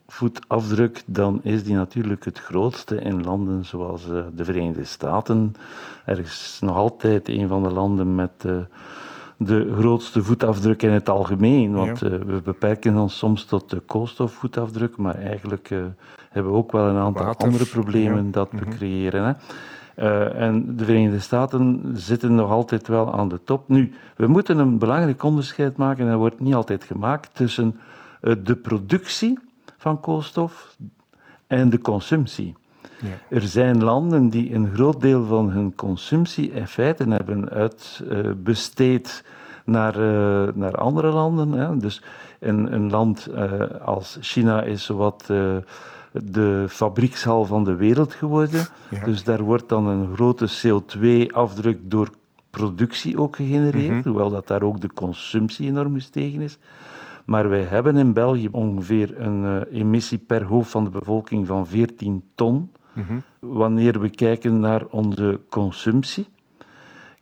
koolstofvoetafdruk, 0.08 1.02
dan 1.06 1.40
is 1.42 1.64
die 1.64 1.74
natuurlijk 1.74 2.24
het 2.24 2.38
grootste 2.38 2.96
in 2.96 3.22
landen 3.22 3.64
zoals 3.64 4.06
de 4.34 4.44
Verenigde 4.44 4.84
Staten. 4.84 5.54
Er 6.04 6.18
is 6.18 6.58
nog 6.60 6.76
altijd 6.76 7.28
een 7.28 7.48
van 7.48 7.62
de 7.62 7.70
landen 7.70 8.14
met 8.14 8.30
de, 8.36 8.66
de 9.36 9.74
grootste 9.78 10.22
voetafdruk 10.22 10.82
in 10.82 10.90
het 10.90 11.08
algemeen. 11.08 11.72
Want 11.72 11.98
ja. 11.98 12.08
we 12.08 12.40
beperken 12.44 12.96
ons 12.96 13.18
soms 13.18 13.44
tot 13.44 13.70
de 13.70 13.80
koolstofvoetafdruk, 13.80 14.96
maar 14.96 15.14
eigenlijk 15.14 15.70
uh, 15.70 15.84
hebben 16.30 16.52
we 16.52 16.58
ook 16.58 16.72
wel 16.72 16.88
een 16.88 16.96
aantal 16.96 17.24
Water. 17.24 17.46
andere 17.46 17.66
problemen 17.66 18.24
ja. 18.24 18.30
dat 18.30 18.50
we 18.50 18.56
mm-hmm. 18.56 18.72
creëren. 18.72 19.24
Hè. 19.24 19.32
Uh, 19.96 20.40
en 20.40 20.76
de 20.76 20.84
Verenigde 20.84 21.20
Staten 21.20 21.82
zitten 21.94 22.34
nog 22.34 22.50
altijd 22.50 22.88
wel 22.88 23.12
aan 23.14 23.28
de 23.28 23.40
top. 23.44 23.68
Nu, 23.68 23.92
we 24.16 24.26
moeten 24.26 24.58
een 24.58 24.78
belangrijk 24.78 25.22
onderscheid 25.22 25.76
maken, 25.76 26.04
en 26.04 26.10
dat 26.10 26.18
wordt 26.18 26.40
niet 26.40 26.54
altijd 26.54 26.84
gemaakt, 26.84 27.30
tussen 27.32 27.80
de 28.20 28.56
productie 28.56 29.38
van 29.78 30.00
koolstof 30.00 30.76
en 31.46 31.70
de 31.70 31.78
consumptie. 31.78 32.54
Ja. 33.00 33.36
Er 33.36 33.42
zijn 33.42 33.84
landen 33.84 34.28
die 34.28 34.54
een 34.54 34.74
groot 34.74 35.00
deel 35.00 35.24
van 35.24 35.50
hun 35.50 35.74
consumptie 35.74 36.52
in 36.52 36.66
feite 36.66 37.04
hebben 37.08 37.48
uitbesteed 37.50 39.24
uh, 39.24 39.30
naar, 39.64 39.96
uh, 39.96 40.54
naar 40.54 40.74
andere 40.74 41.10
landen. 41.10 41.52
Hè. 41.52 41.76
Dus 41.76 42.02
een, 42.40 42.72
een 42.72 42.90
land 42.90 43.28
uh, 43.34 43.62
als 43.84 44.18
China 44.20 44.62
is 44.62 44.84
zowat 44.84 45.24
de 46.12 46.64
fabriekshal 46.68 47.44
van 47.44 47.64
de 47.64 47.74
wereld 47.74 48.14
geworden. 48.14 48.66
Ja. 48.90 49.04
Dus 49.04 49.24
daar 49.24 49.42
wordt 49.42 49.68
dan 49.68 49.86
een 49.86 50.14
grote 50.14 50.48
CO2-afdruk 50.48 51.78
door 51.82 52.10
productie 52.50 53.18
ook 53.18 53.36
gegenereerd, 53.36 53.86
mm-hmm. 53.88 54.02
hoewel 54.02 54.30
dat 54.30 54.46
daar 54.46 54.62
ook 54.62 54.80
de 54.80 54.92
consumptie 54.94 55.68
enorm 55.68 55.94
gestegen 55.94 56.40
is. 56.40 56.58
Maar 57.28 57.48
wij 57.48 57.62
hebben 57.62 57.96
in 57.96 58.12
België 58.12 58.48
ongeveer 58.52 59.20
een 59.20 59.44
uh, 59.44 59.80
emissie 59.80 60.18
per 60.18 60.44
hoofd 60.44 60.70
van 60.70 60.84
de 60.84 60.90
bevolking 60.90 61.46
van 61.46 61.66
14 61.66 62.22
ton. 62.34 62.72
Mm-hmm. 62.92 63.22
Wanneer 63.38 64.00
we 64.00 64.08
kijken 64.08 64.60
naar 64.60 64.86
onze 64.90 65.40
consumptie, 65.48 66.26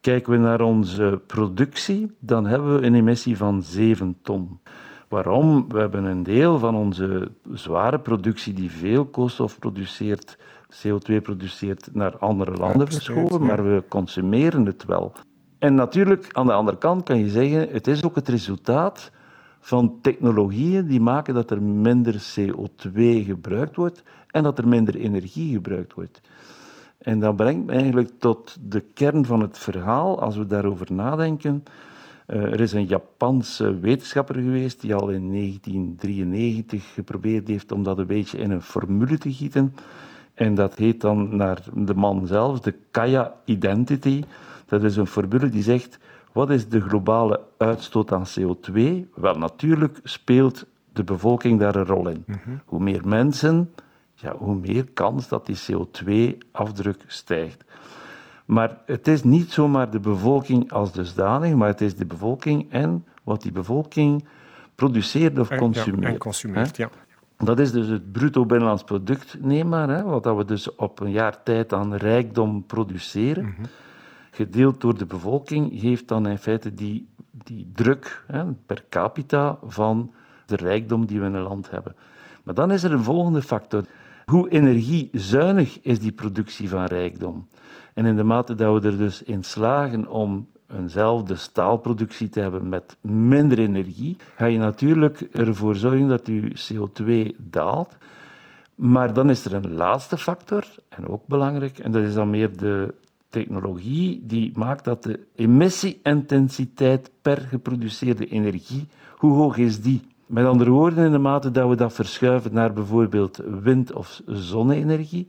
kijken 0.01 0.33
we 0.33 0.39
naar 0.39 0.61
onze 0.61 1.21
productie, 1.27 2.17
dan 2.19 2.47
hebben 2.47 2.81
we 2.81 2.87
een 2.87 2.95
emissie 2.95 3.37
van 3.37 3.63
7 3.63 4.17
ton. 4.23 4.61
Waarom? 5.09 5.69
We 5.69 5.79
hebben 5.79 6.05
een 6.05 6.23
deel 6.23 6.59
van 6.59 6.75
onze 6.75 7.31
zware 7.53 7.99
productie 7.99 8.53
die 8.53 8.71
veel 8.71 9.05
koolstof 9.05 9.59
produceert, 9.59 10.39
CO2 10.69 11.15
produceert, 11.23 11.89
naar 11.93 12.19
andere 12.19 12.57
landen 12.57 12.87
verschoven, 12.87 13.43
maar 13.43 13.65
we 13.65 13.83
consumeren 13.89 14.67
het 14.67 14.85
wel. 14.85 15.13
En 15.59 15.75
natuurlijk, 15.75 16.29
aan 16.33 16.47
de 16.47 16.53
andere 16.53 16.79
kant 16.79 17.03
kan 17.03 17.19
je 17.19 17.29
zeggen, 17.29 17.69
het 17.71 17.87
is 17.87 18.05
ook 18.05 18.15
het 18.15 18.29
resultaat 18.29 19.11
van 19.67 19.99
technologieën 20.01 20.87
die 20.87 21.01
maken 21.01 21.35
dat 21.35 21.51
er 21.51 21.63
minder 21.63 22.15
CO2 22.15 23.01
gebruikt 23.25 23.77
wordt 23.77 24.03
en 24.31 24.43
dat 24.43 24.59
er 24.59 24.69
minder 24.69 24.95
energie 24.95 25.53
gebruikt 25.53 25.95
wordt. 25.95 26.21
En 26.99 27.21
dat 27.21 27.37
brengt 27.37 27.67
me 27.67 27.73
eigenlijk 27.73 28.11
tot 28.19 28.57
de 28.61 28.81
kern 28.95 29.25
van 29.25 29.41
het 29.41 29.59
verhaal, 29.59 30.21
als 30.21 30.37
we 30.37 30.47
daarover 30.47 30.93
nadenken. 30.93 31.65
Uh, 32.27 32.43
er 32.43 32.61
is 32.61 32.73
een 32.73 32.87
Japanse 32.87 33.79
wetenschapper 33.79 34.35
geweest 34.35 34.81
die 34.81 34.95
al 34.95 35.09
in 35.11 35.33
1993 35.33 36.93
geprobeerd 36.95 37.49
heeft 37.49 37.73
om 37.73 37.83
dat 37.83 37.99
een 37.99 38.07
beetje 38.07 38.39
in 38.39 38.51
een 38.51 38.63
formule 38.63 39.19
te 39.19 39.33
gieten. 39.33 39.75
En 40.35 40.55
dat 40.55 40.75
heet 40.75 41.01
dan 41.01 41.37
naar 41.37 41.63
de 41.75 41.95
man 41.95 42.27
zelf, 42.27 42.61
de 42.61 42.75
Kaya 42.91 43.35
Identity. 43.45 44.23
Dat 44.67 44.83
is 44.83 44.97
een 44.97 45.07
formule 45.07 45.49
die 45.49 45.63
zegt, 45.63 45.99
wat 46.37 46.51
is 46.51 46.69
de 46.69 46.81
globale 46.81 47.41
uitstoot 47.59 48.13
aan 48.13 48.27
CO2? 48.27 48.81
Wel, 49.15 49.35
natuurlijk 49.35 50.01
speelt 50.03 50.67
de 50.93 51.05
bevolking 51.05 51.61
daar 51.61 51.75
een 51.75 51.85
rol 51.85 52.09
in. 52.09 52.25
Mm-hmm. 52.27 52.61
Hoe 52.65 52.81
meer 52.81 53.09
mensen, 53.09 53.73
ja, 54.15 54.37
hoe 54.37 54.55
meer 54.55 54.85
kans 54.85 55.29
dat 55.29 55.47
die 55.47 55.57
CO2-afdruk 55.57 57.05
stijgt. 57.07 57.65
Maar 58.45 58.79
het 58.87 59.09
is 59.09 59.23
niet 59.23 59.53
zomaar 59.53 59.91
de 59.91 60.01
bevolking 60.01 60.73
als 60.73 60.93
dusdanig, 60.93 61.55
maar 61.55 61.69
het 61.69 61.81
is 61.81 61.97
de 61.97 62.07
bevolking 62.07 62.73
en 62.73 63.05
wat 63.25 63.43
die 63.43 63.53
bevolking 63.53 64.25
produceert 64.75 65.39
of 65.39 65.57
consumeert. 65.57 66.03
Ja, 66.03 66.09
en 66.09 66.19
consumeert, 66.19 66.77
ja. 66.77 66.91
Dat 67.37 67.59
is 67.59 67.73
dus 67.73 67.87
het 67.89 68.13
bruto 68.13 68.47
binnenlands 68.47 68.85
product, 68.85 69.37
neem 69.41 69.69
maar, 69.69 69.89
hè, 69.89 70.03
wat 70.03 70.37
we 70.37 70.45
dus 70.45 70.75
op 70.75 71.01
een 71.01 71.11
jaar 71.11 71.43
tijd 71.43 71.73
aan 71.73 71.95
rijkdom 71.95 72.67
produceren, 72.67 73.45
mm-hmm. 73.45 73.67
Gedeeld 74.37 74.81
door 74.81 74.99
de 74.99 75.07
bevolking, 75.07 75.81
geeft 75.81 76.09
dan 76.09 76.27
in 76.27 76.39
feite 76.39 76.75
die, 76.75 77.09
die 77.31 77.71
druk 77.75 78.25
hè, 78.27 78.45
per 78.67 78.85
capita 78.89 79.59
van 79.67 80.13
de 80.47 80.57
rijkdom 80.57 81.07
die 81.07 81.21
we 81.21 81.27
in 81.27 81.35
een 81.35 81.43
land 81.43 81.71
hebben. 81.71 81.97
Maar 82.45 82.55
dan 82.55 82.73
is 82.73 82.83
er 82.83 82.93
een 82.93 83.03
volgende 83.03 83.43
factor. 83.43 83.85
Hoe 84.25 84.49
energiezuinig 84.51 85.81
is 85.81 85.99
die 85.99 86.13
productie 86.13 86.69
van 86.69 86.85
rijkdom? 86.85 87.49
En 87.95 88.05
in 88.05 88.17
de 88.17 88.23
mate 88.23 88.55
dat 88.55 88.83
we 88.83 88.89
er 88.89 88.97
dus 88.97 89.23
in 89.23 89.43
slagen 89.45 90.09
om 90.09 90.49
eenzelfde 90.69 91.37
staalproductie 91.37 92.29
te 92.29 92.41
hebben 92.41 92.69
met 92.69 92.97
minder 93.01 93.59
energie, 93.59 94.17
ga 94.37 94.47
je 94.47 94.59
natuurlijk 94.59 95.21
ervoor 95.21 95.75
zorgen 95.75 96.09
dat 96.09 96.27
je 96.27 96.53
CO2 96.73 97.37
daalt. 97.39 97.97
Maar 98.75 99.13
dan 99.13 99.31
is 99.31 99.45
er 99.45 99.55
een 99.55 99.75
laatste 99.75 100.19
factor, 100.19 100.65
en 100.89 101.09
ook 101.09 101.27
belangrijk, 101.27 101.79
en 101.79 101.93
dat 101.93 102.03
is 102.03 102.15
dan 102.15 102.31
meer 102.31 102.57
de 102.57 102.95
technologie 103.37 104.23
die 104.27 104.51
maakt 104.55 104.85
dat 104.85 105.03
de 105.03 105.21
emissieintensiteit 105.35 107.11
per 107.23 107.39
geproduceerde 107.39 108.27
energie, 108.27 108.87
hoe 109.17 109.33
hoog 109.33 109.57
is 109.57 109.81
die? 109.81 110.01
Met 110.27 110.47
andere 110.47 110.71
woorden, 110.71 111.05
in 111.05 111.13
de 111.13 111.19
mate 111.19 111.51
dat 111.51 111.69
we 111.69 111.77
dat 111.77 111.93
verschuiven 111.93 112.53
naar 112.53 112.73
bijvoorbeeld 112.73 113.41
wind- 113.63 113.93
of 113.93 114.23
zonne-energie, 114.27 115.29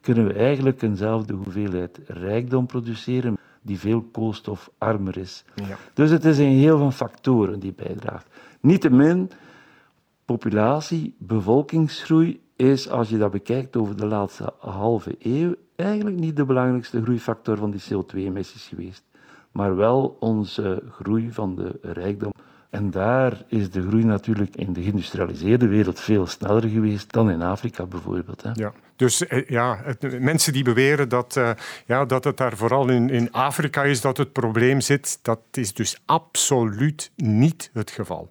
kunnen 0.00 0.26
we 0.26 0.32
eigenlijk 0.32 0.82
eenzelfde 0.82 1.34
hoeveelheid 1.34 2.00
rijkdom 2.06 2.66
produceren 2.66 3.36
die 3.62 3.78
veel 3.78 4.02
koolstofarmer 4.02 5.16
is. 5.16 5.44
Ja. 5.54 5.76
Dus 5.94 6.10
het 6.10 6.24
is 6.24 6.38
een 6.38 6.58
heel 6.58 6.78
van 6.78 6.92
factoren 6.92 7.58
die 7.58 7.72
bijdraagt. 7.72 8.26
Niettemin, 8.60 9.30
populatie, 10.24 11.14
bevolkingsgroei 11.18 12.40
is, 12.58 12.88
als 12.88 13.08
je 13.08 13.18
dat 13.18 13.30
bekijkt 13.30 13.76
over 13.76 13.96
de 13.96 14.06
laatste 14.06 14.52
halve 14.58 15.16
eeuw, 15.18 15.54
eigenlijk 15.76 16.16
niet 16.16 16.36
de 16.36 16.44
belangrijkste 16.44 17.02
groeifactor 17.02 17.56
van 17.56 17.70
die 17.70 17.80
CO2-emissies 17.80 18.68
geweest. 18.68 19.02
Maar 19.52 19.76
wel 19.76 20.16
onze 20.20 20.82
groei 20.90 21.32
van 21.32 21.54
de 21.54 21.78
rijkdom 21.82 22.32
En 22.70 22.90
daar 22.90 23.42
is 23.46 23.70
de 23.70 23.82
groei 23.82 24.04
natuurlijk 24.04 24.56
in 24.56 24.72
de 24.72 24.82
geïndustrialiseerde 24.82 25.68
wereld 25.68 26.00
veel 26.00 26.26
sneller 26.26 26.68
geweest 26.68 27.12
dan 27.12 27.30
in 27.30 27.42
Afrika 27.42 27.86
bijvoorbeeld. 27.86 28.42
Hè. 28.42 28.50
Ja. 28.54 28.72
Dus 28.96 29.26
eh, 29.26 29.48
ja, 29.48 29.80
het, 29.82 30.20
mensen 30.20 30.52
die 30.52 30.64
beweren 30.64 31.08
dat, 31.08 31.36
uh, 31.36 31.50
ja, 31.86 32.04
dat 32.04 32.24
het 32.24 32.36
daar 32.36 32.56
vooral 32.56 32.88
in, 32.88 33.10
in 33.10 33.32
Afrika 33.32 33.82
is 33.82 34.00
dat 34.00 34.16
het 34.16 34.32
probleem 34.32 34.80
zit, 34.80 35.18
dat 35.22 35.40
is 35.52 35.74
dus 35.74 36.02
absoluut 36.04 37.10
niet 37.16 37.70
het 37.72 37.90
geval. 37.90 38.28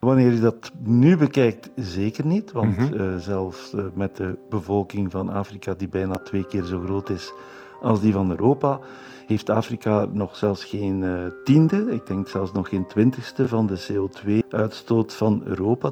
Wanneer 0.00 0.32
je 0.32 0.40
dat 0.40 0.72
nu 0.82 1.16
bekijkt, 1.16 1.70
zeker 1.74 2.26
niet. 2.26 2.52
Want 2.52 2.76
mm 2.76 2.86
-hmm. 2.86 3.00
uh, 3.00 3.16
zelfs 3.16 3.72
uh, 3.74 3.84
met 3.94 4.16
de 4.16 4.38
bevolking 4.48 5.10
van 5.10 5.28
Afrika, 5.28 5.74
die 5.74 5.88
bijna 5.88 6.14
twee 6.14 6.46
keer 6.46 6.64
zo 6.64 6.80
groot 6.80 7.10
is 7.10 7.32
als 7.80 8.00
die 8.00 8.12
van 8.12 8.30
Europa, 8.30 8.80
heeft 9.26 9.50
Afrika 9.50 10.06
nog 10.12 10.36
zelfs 10.36 10.64
geen 10.64 11.02
uh, 11.02 11.26
tiende, 11.44 11.90
ik 11.90 12.06
denk 12.06 12.28
zelfs 12.28 12.52
nog 12.52 12.68
geen 12.68 12.86
twintigste 12.86 13.48
van 13.48 13.66
de 13.66 13.86
CO2-uitstoot 13.92 15.14
van 15.14 15.42
Europa. 15.44 15.90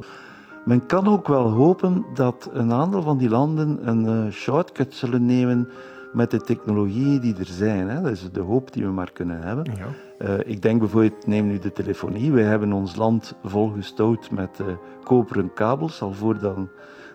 Men 0.65 0.87
kan 0.87 1.09
ook 1.09 1.29
wel 1.29 1.51
hopen 1.51 2.05
dat 2.15 2.51
een 2.53 2.73
aantal 2.73 3.03
van 3.03 3.19
die 3.19 3.29
landen 3.29 3.89
een 3.89 4.33
shortcut 4.33 4.95
zullen 4.95 5.27
nemen 5.27 5.69
met 6.13 6.31
de 6.31 6.41
technologieën 6.41 7.21
die 7.21 7.37
er 7.39 7.47
zijn. 7.47 7.89
Hè. 7.89 8.01
Dat 8.03 8.13
is 8.13 8.31
de 8.33 8.41
hoop 8.41 8.73
die 8.73 8.85
we 8.85 8.91
maar 8.91 9.13
kunnen 9.13 9.43
hebben. 9.43 9.65
Ja. 9.65 9.87
Uh, 10.27 10.39
ik 10.45 10.63
denk 10.63 10.79
bijvoorbeeld, 10.79 11.27
neem 11.27 11.47
nu 11.47 11.59
de 11.59 11.73
telefonie. 11.73 12.33
Wij 12.33 12.45
hebben 12.45 12.73
ons 12.73 12.97
land 12.97 13.35
volgestouwd 13.45 14.31
met 14.31 14.59
uh, 14.61 14.67
koperen 15.05 15.53
kabels, 15.53 16.03
al 16.03 16.13
voordat 16.13 16.57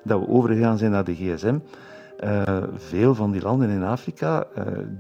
dat 0.04 0.20
we 0.20 0.28
overgegaan 0.28 0.78
zijn 0.78 0.92
naar 0.92 1.04
de 1.04 1.16
gsm. 1.16 1.58
Uh, 2.24 2.64
veel 2.76 3.16
van 3.16 3.32
die 3.32 3.42
landen 3.42 3.70
in 3.70 3.84
Afrika, 3.84 4.48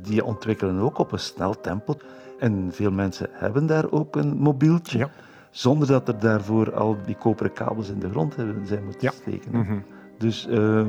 die 0.02 0.26
ontwikkelen 0.26 0.80
ook 0.80 0.98
op 0.98 1.12
een 1.12 1.20
snel 1.20 1.60
tempo. 1.62 1.96
En 2.40 2.70
veel 2.72 2.92
mensen 2.92 3.28
hebben 3.32 3.66
daar 3.66 3.92
ook 3.92 4.16
een 4.16 4.38
mobieltje, 4.38 4.98
ja. 4.98 5.10
zonder 5.52 5.88
dat 5.88 6.08
er 6.08 6.20
daarvoor 6.20 6.74
al 6.74 6.98
die 7.06 7.16
koperen 7.16 7.54
kabels 7.54 7.90
in 7.90 8.00
de 8.00 8.10
grond 8.10 8.36
hebben 8.36 8.68
zijn 8.68 8.84
moeten 8.84 9.08
ja. 9.08 9.12
steken. 9.12 9.52
Mm 9.52 9.64
-hmm. 9.64 9.84
Dus 10.24 10.48
uh, 10.50 10.88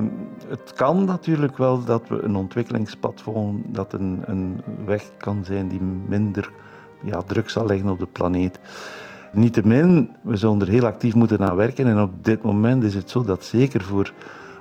het 0.49 0.73
kan 0.73 1.05
natuurlijk 1.05 1.57
wel 1.57 1.85
dat 1.85 2.09
we 2.09 2.23
een 2.23 2.37
ontwikkelingspad 2.37 3.21
volgen, 3.21 3.63
dat 3.67 3.93
een, 3.93 4.23
een 4.27 4.61
weg 4.85 5.11
kan 5.17 5.45
zijn 5.45 5.69
die 5.69 5.81
minder 6.09 6.51
ja, 7.03 7.23
druk 7.23 7.51
zal 7.51 7.67
leggen 7.67 7.89
op 7.89 7.99
de 7.99 8.07
planeet. 8.07 8.59
Niettemin, 9.33 10.11
we 10.23 10.37
zullen 10.37 10.61
er 10.61 10.69
heel 10.69 10.87
actief 10.87 11.15
moeten 11.15 11.49
aan 11.49 11.57
werken. 11.57 11.87
En 11.87 12.01
op 12.01 12.25
dit 12.25 12.43
moment 12.43 12.85
is 12.85 12.95
het 12.95 13.11
zo 13.11 13.25
dat 13.25 13.45
zeker 13.45 13.83
voor 13.83 14.13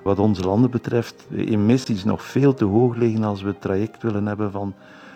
wat 0.04 0.20
onze 0.20 0.44
landen 0.44 0.72
betreft 0.72 1.26
de 1.30 1.46
emissies 1.46 2.04
nog 2.04 2.24
veel 2.24 2.54
te 2.54 2.66
hoog 2.66 2.96
liggen 2.96 3.24
als 3.24 3.42
we 3.42 3.48
het 3.48 3.62
traject 3.62 4.04
willen 4.04 4.26
hebben 4.26 4.52
van 4.52 4.74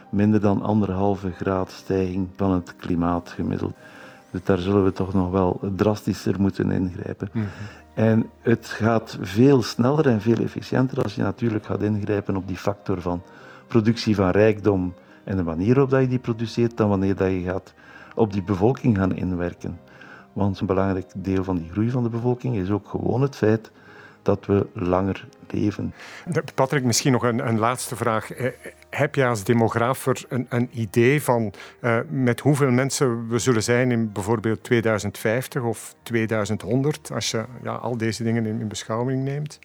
minder 0.09 0.41
dan 0.41 0.61
anderhalve 0.61 1.31
graad 1.31 1.71
stijging 1.71 2.27
van 2.35 2.51
het 2.51 2.75
klimaat 2.75 3.29
gemiddeld. 3.29 3.73
Dus 4.31 4.43
daar 4.43 4.57
zullen 4.57 4.83
we 4.83 4.91
toch 4.91 5.13
nog 5.13 5.31
wel 5.31 5.59
drastischer 5.75 6.41
moeten 6.41 6.71
ingrijpen. 6.71 7.29
Mm 7.31 7.41
-hmm. 7.41 7.49
En 7.93 8.29
het 8.41 8.67
gaat 8.67 9.17
veel 9.21 9.61
sneller 9.61 10.07
en 10.07 10.21
veel 10.21 10.37
efficiënter 10.37 11.03
als 11.03 11.15
je 11.15 11.21
natuurlijk 11.21 11.65
gaat 11.65 11.81
ingrijpen 11.81 12.35
op 12.35 12.47
die 12.47 12.57
factor 12.57 13.01
van 13.01 13.21
productie 13.67 14.15
van 14.15 14.29
rijkdom 14.29 14.93
en 15.23 15.37
de 15.37 15.43
manier 15.43 15.73
waarop 15.73 15.89
dat 15.89 16.01
je 16.01 16.07
die 16.07 16.19
produceert, 16.19 16.77
dan 16.77 16.89
wanneer 16.89 17.15
dat 17.15 17.31
je 17.31 17.41
gaat 17.41 17.73
op 18.15 18.33
die 18.33 18.43
bevolking 18.43 18.97
gaan 18.97 19.15
inwerken. 19.15 19.79
Want 20.33 20.59
een 20.59 20.65
belangrijk 20.65 21.11
deel 21.15 21.43
van 21.43 21.57
die 21.57 21.69
groei 21.71 21.89
van 21.89 22.03
de 22.03 22.09
bevolking 22.09 22.55
is 22.55 22.69
ook 22.69 22.87
gewoon 22.87 23.21
het 23.21 23.35
feit 23.35 23.71
dat 24.21 24.45
we 24.45 24.67
langer 24.73 25.27
leven. 25.47 25.93
Patrick, 26.55 26.83
misschien 26.83 27.11
nog 27.11 27.23
een, 27.23 27.47
een 27.47 27.59
laatste 27.59 27.95
vraag. 27.95 28.29
Heb 28.89 29.15
je 29.15 29.25
als 29.25 29.43
demografer 29.43 30.25
een, 30.29 30.45
een 30.49 30.69
idee 30.71 31.21
van 31.21 31.53
uh, 31.81 31.97
met 32.09 32.39
hoeveel 32.39 32.71
mensen 32.71 33.27
we 33.27 33.39
zullen 33.39 33.63
zijn 33.63 33.91
in 33.91 34.11
bijvoorbeeld 34.11 34.63
2050 34.63 35.63
of 35.63 35.95
2100, 36.03 37.11
als 37.13 37.31
je 37.31 37.45
ja, 37.63 37.73
al 37.73 37.97
deze 37.97 38.23
dingen 38.23 38.45
in, 38.45 38.59
in 38.59 38.67
beschouwing 38.67 39.23
neemt? 39.23 39.59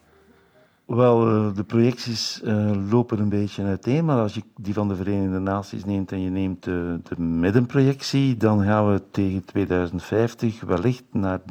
Wel, 0.85 1.19
de 1.53 1.63
projecties 1.63 2.41
uh, 2.43 2.71
lopen 2.89 3.19
een 3.19 3.29
beetje 3.29 3.63
uiteen, 3.63 4.05
maar 4.05 4.17
als 4.17 4.33
je 4.33 4.43
die 4.57 4.73
van 4.73 4.87
de 4.87 4.95
Verenigde 4.95 5.39
Naties 5.39 5.85
neemt 5.85 6.11
en 6.11 6.21
je 6.21 6.29
neemt 6.29 6.63
de 6.63 7.01
middenprojectie, 7.17 8.37
dan 8.37 8.63
gaan 8.63 8.91
we 8.91 9.01
tegen 9.11 9.45
2050 9.45 10.61
wellicht 10.61 11.03
naar 11.11 11.39
9,7 11.39 11.45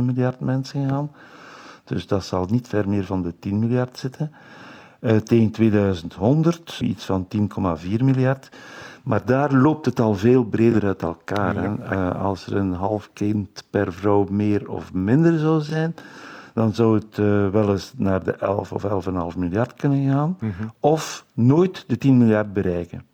miljard 0.00 0.40
mensen 0.40 0.88
gaan. 0.88 1.10
Dus 1.84 2.06
dat 2.06 2.24
zal 2.24 2.46
niet 2.50 2.68
ver 2.68 2.88
meer 2.88 3.04
van 3.04 3.22
de 3.22 3.38
10 3.38 3.58
miljard 3.58 3.98
zitten. 3.98 4.32
Uh, 5.02 5.16
tegen 5.16 5.50
2100 5.50 6.78
iets 6.82 7.04
van 7.04 7.28
10,4 7.84 8.04
miljard. 8.04 8.48
Maar 9.02 9.24
daar 9.24 9.52
loopt 9.52 9.86
het 9.86 10.00
al 10.00 10.14
veel 10.14 10.44
breder 10.44 10.84
uit 10.84 11.02
elkaar. 11.02 11.54
Ja. 11.54 11.76
Uh, 11.92 12.22
als 12.22 12.46
er 12.46 12.56
een 12.56 12.72
half 12.72 13.10
kind 13.12 13.64
per 13.70 13.92
vrouw 13.92 14.26
meer 14.30 14.70
of 14.70 14.92
minder 14.92 15.38
zou 15.38 15.60
zijn, 15.60 15.94
dan 16.54 16.74
zou 16.74 16.94
het 16.94 17.18
uh, 17.18 17.48
wel 17.48 17.70
eens 17.70 17.92
naar 17.96 18.24
de 18.24 18.32
11 18.32 18.72
of 18.72 19.06
11,5 19.34 19.38
miljard 19.38 19.74
kunnen 19.74 20.10
gaan. 20.10 20.36
Mm 20.40 20.52
-hmm. 20.58 20.72
Of 20.80 21.24
nooit 21.34 21.84
de 21.86 21.98
10 21.98 22.18
miljard 22.18 22.52
bereiken. 22.52 23.04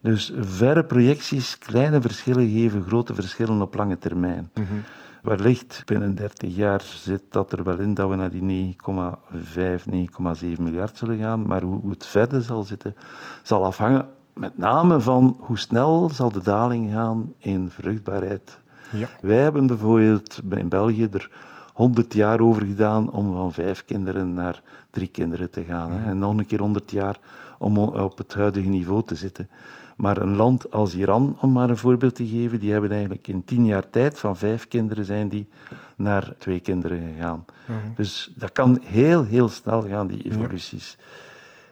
Dus 0.00 0.32
verre 0.40 0.84
projecties, 0.84 1.58
kleine 1.58 2.00
verschillen 2.00 2.50
geven 2.50 2.84
grote 2.86 3.14
verschillen 3.14 3.62
op 3.62 3.74
lange 3.74 3.98
termijn. 3.98 4.50
Mm 4.54 4.66
-hmm. 4.68 4.82
Wellicht 5.26 5.82
binnen 5.84 6.14
30 6.14 6.56
jaar 6.56 6.80
zit 6.80 7.22
dat 7.28 7.52
er 7.52 7.64
wel 7.64 7.78
in 7.78 7.94
dat 7.94 8.08
we 8.08 8.16
naar 8.16 8.30
die 8.30 8.76
9,5, 8.76 9.84
9,7 9.90 10.46
miljard 10.58 10.96
zullen 10.96 11.18
gaan. 11.18 11.46
Maar 11.46 11.62
hoe, 11.62 11.80
hoe 11.80 11.90
het 11.90 12.06
verder 12.06 12.42
zal 12.42 12.62
zitten, 12.62 12.96
zal 13.42 13.64
afhangen 13.64 14.08
met 14.34 14.58
name 14.58 15.00
van 15.00 15.36
hoe 15.40 15.58
snel 15.58 16.10
zal 16.12 16.32
de 16.32 16.42
daling 16.42 16.92
gaan 16.92 17.34
in 17.38 17.70
vruchtbaarheid. 17.70 18.58
Ja. 18.92 19.08
Wij 19.20 19.36
hebben 19.36 19.66
bijvoorbeeld 19.66 20.40
in 20.50 20.68
België 20.68 21.08
er 21.12 21.30
100 21.72 22.14
jaar 22.14 22.40
over 22.40 22.62
gedaan 22.62 23.10
om 23.10 23.32
van 23.32 23.52
vijf 23.52 23.84
kinderen 23.84 24.34
naar 24.34 24.62
drie 24.90 25.08
kinderen 25.08 25.50
te 25.50 25.64
gaan. 25.64 25.90
Hè. 25.90 26.10
En 26.10 26.18
nog 26.18 26.36
een 26.36 26.46
keer 26.46 26.60
100 26.60 26.90
jaar 26.90 27.18
om 27.58 27.78
op 27.78 28.18
het 28.18 28.34
huidige 28.34 28.68
niveau 28.68 29.02
te 29.04 29.14
zitten. 29.14 29.48
Maar 29.96 30.16
een 30.16 30.36
land 30.36 30.70
als 30.70 30.94
Iran, 30.94 31.36
om 31.40 31.52
maar 31.52 31.70
een 31.70 31.76
voorbeeld 31.76 32.14
te 32.14 32.26
geven, 32.26 32.60
die 32.60 32.72
hebben 32.72 32.90
eigenlijk 32.90 33.28
in 33.28 33.44
tien 33.44 33.66
jaar 33.66 33.90
tijd 33.90 34.18
van 34.18 34.36
vijf 34.36 34.68
kinderen 34.68 35.04
zijn 35.04 35.28
die 35.28 35.48
naar 35.96 36.34
twee 36.38 36.60
kinderen 36.60 37.00
gegaan. 37.14 37.44
Mhm. 37.66 37.78
Dus 37.94 38.32
dat 38.34 38.52
kan 38.52 38.80
heel, 38.82 39.24
heel 39.24 39.48
snel 39.48 39.82
gaan, 39.82 40.06
die 40.06 40.22
evoluties. 40.22 40.98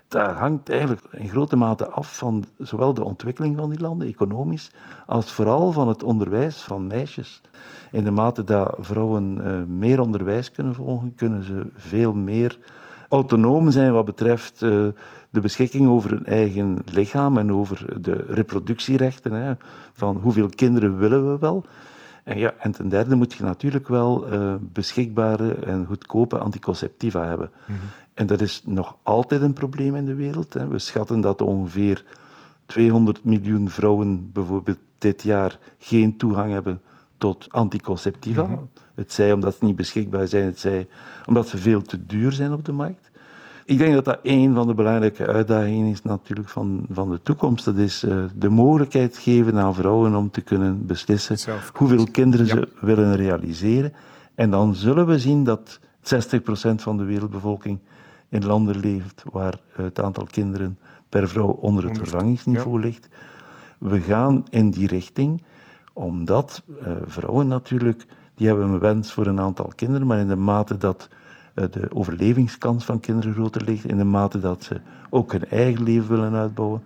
Dat 0.08 0.30
hangt 0.30 0.68
eigenlijk 0.68 1.02
in 1.10 1.28
grote 1.28 1.56
mate 1.56 1.88
af 1.88 2.16
van 2.16 2.44
zowel 2.58 2.94
de 2.94 3.04
ontwikkeling 3.04 3.56
van 3.56 3.70
die 3.70 3.80
landen, 3.80 4.08
economisch, 4.08 4.70
als 5.06 5.32
vooral 5.32 5.72
van 5.72 5.88
het 5.88 6.02
onderwijs 6.02 6.56
van 6.56 6.86
meisjes. 6.86 7.40
In 7.90 8.04
de 8.04 8.10
mate 8.10 8.44
dat 8.44 8.76
vrouwen 8.78 9.38
uh, 9.38 9.62
meer 9.62 10.00
onderwijs 10.00 10.50
kunnen 10.50 10.74
volgen, 10.74 11.14
kunnen 11.14 11.42
ze 11.42 11.66
veel 11.74 12.12
meer 12.12 12.58
autonoom 13.08 13.70
zijn 13.70 13.92
wat 13.92 14.04
betreft 14.04 14.62
uh, 14.62 14.86
de 15.34 15.40
beschikking 15.40 15.88
over 15.88 16.10
hun 16.10 16.26
eigen 16.26 16.78
lichaam 16.84 17.38
en 17.38 17.52
over 17.52 18.02
de 18.02 18.24
reproductierechten. 18.28 19.32
Hè, 19.32 19.52
van 19.92 20.16
hoeveel 20.16 20.48
kinderen 20.48 20.98
willen 20.98 21.32
we 21.32 21.38
wel? 21.38 21.64
En, 22.24 22.38
ja, 22.38 22.54
en 22.58 22.72
ten 22.72 22.88
derde 22.88 23.14
moet 23.14 23.32
je 23.32 23.42
natuurlijk 23.42 23.88
wel 23.88 24.32
uh, 24.32 24.54
beschikbare 24.60 25.54
en 25.54 25.86
goedkope 25.86 26.38
anticonceptiva 26.38 27.24
hebben. 27.24 27.50
Mm 27.66 27.74
-hmm. 27.74 27.88
En 28.14 28.26
dat 28.26 28.40
is 28.40 28.62
nog 28.64 28.96
altijd 29.02 29.42
een 29.42 29.52
probleem 29.52 29.96
in 29.96 30.04
de 30.04 30.14
wereld. 30.14 30.54
Hè. 30.54 30.68
We 30.68 30.78
schatten 30.78 31.20
dat 31.20 31.42
ongeveer 31.42 32.04
200 32.66 33.24
miljoen 33.24 33.70
vrouwen 33.70 34.32
bijvoorbeeld 34.32 34.78
dit 34.98 35.22
jaar 35.22 35.58
geen 35.78 36.16
toegang 36.16 36.52
hebben 36.52 36.80
tot 37.18 37.46
anticonceptiva. 37.50 38.42
Mhm. 38.42 38.58
Het 38.94 39.12
zij 39.12 39.32
omdat 39.32 39.56
ze 39.56 39.64
niet 39.64 39.76
beschikbaar 39.76 40.28
zijn, 40.28 40.44
het 40.44 40.58
zij 40.58 40.88
omdat 41.26 41.48
ze 41.48 41.58
veel 41.58 41.82
te 41.82 42.06
duur 42.06 42.32
zijn 42.32 42.52
op 42.52 42.64
de 42.64 42.72
markt. 42.72 43.10
Ik 43.66 43.78
denk 43.78 43.94
dat 43.94 44.04
dat 44.04 44.18
een 44.22 44.54
van 44.54 44.66
de 44.66 44.74
belangrijke 44.74 45.26
uitdagingen 45.26 45.90
is 45.90 46.02
natuurlijk 46.02 46.48
van, 46.48 46.86
van 46.90 47.10
de 47.10 47.22
toekomst. 47.22 47.64
Dat 47.64 47.76
is 47.76 48.04
uh, 48.04 48.24
de 48.36 48.48
mogelijkheid 48.48 49.16
geven 49.16 49.58
aan 49.58 49.74
vrouwen 49.74 50.14
om 50.14 50.30
te 50.30 50.40
kunnen 50.40 50.86
beslissen 50.86 51.38
Zelf. 51.38 51.70
hoeveel 51.74 52.06
kinderen 52.10 52.46
ze 52.46 52.68
willen 52.80 53.16
realiseren. 53.16 53.92
En 54.34 54.50
dan 54.50 54.74
zullen 54.74 55.06
we 55.06 55.18
zien 55.18 55.44
dat 55.44 55.80
60% 55.80 55.80
van 56.74 56.96
de 56.96 57.04
wereldbevolking 57.04 57.78
in 58.28 58.46
landen 58.46 58.78
leeft 58.78 59.22
waar 59.32 59.54
het 59.72 60.00
aantal 60.00 60.26
kinderen 60.30 60.78
per 61.08 61.28
vrouw 61.28 61.50
onder 61.50 61.84
het 61.84 61.98
vervangingsniveau 61.98 62.80
ligt. 62.80 63.08
We 63.78 64.00
gaan 64.00 64.44
in 64.50 64.70
die 64.70 64.86
richting, 64.86 65.42
omdat 65.92 66.62
eh, 66.82 66.92
vrouwen 67.06 67.48
natuurlijk, 67.48 68.06
die 68.34 68.46
hebben 68.46 68.68
een 68.68 68.78
wens 68.78 69.12
voor 69.12 69.26
een 69.26 69.40
aantal 69.40 69.72
kinderen, 69.76 70.06
maar 70.06 70.18
in 70.18 70.28
de 70.28 70.36
mate 70.36 70.76
dat 70.76 71.08
eh, 71.10 71.16
de 71.54 71.86
overlevingskans 71.92 72.84
van 72.84 73.00
kinderen 73.00 73.32
groter 73.32 73.62
ligt, 73.64 73.84
in 73.84 73.96
de 73.96 74.04
mate 74.04 74.40
dat 74.40 74.64
ze 74.64 74.80
ook 75.10 75.32
hun 75.32 75.48
eigen 75.48 75.82
leven 75.82 76.08
willen 76.08 76.34
uitbouwen, 76.34 76.82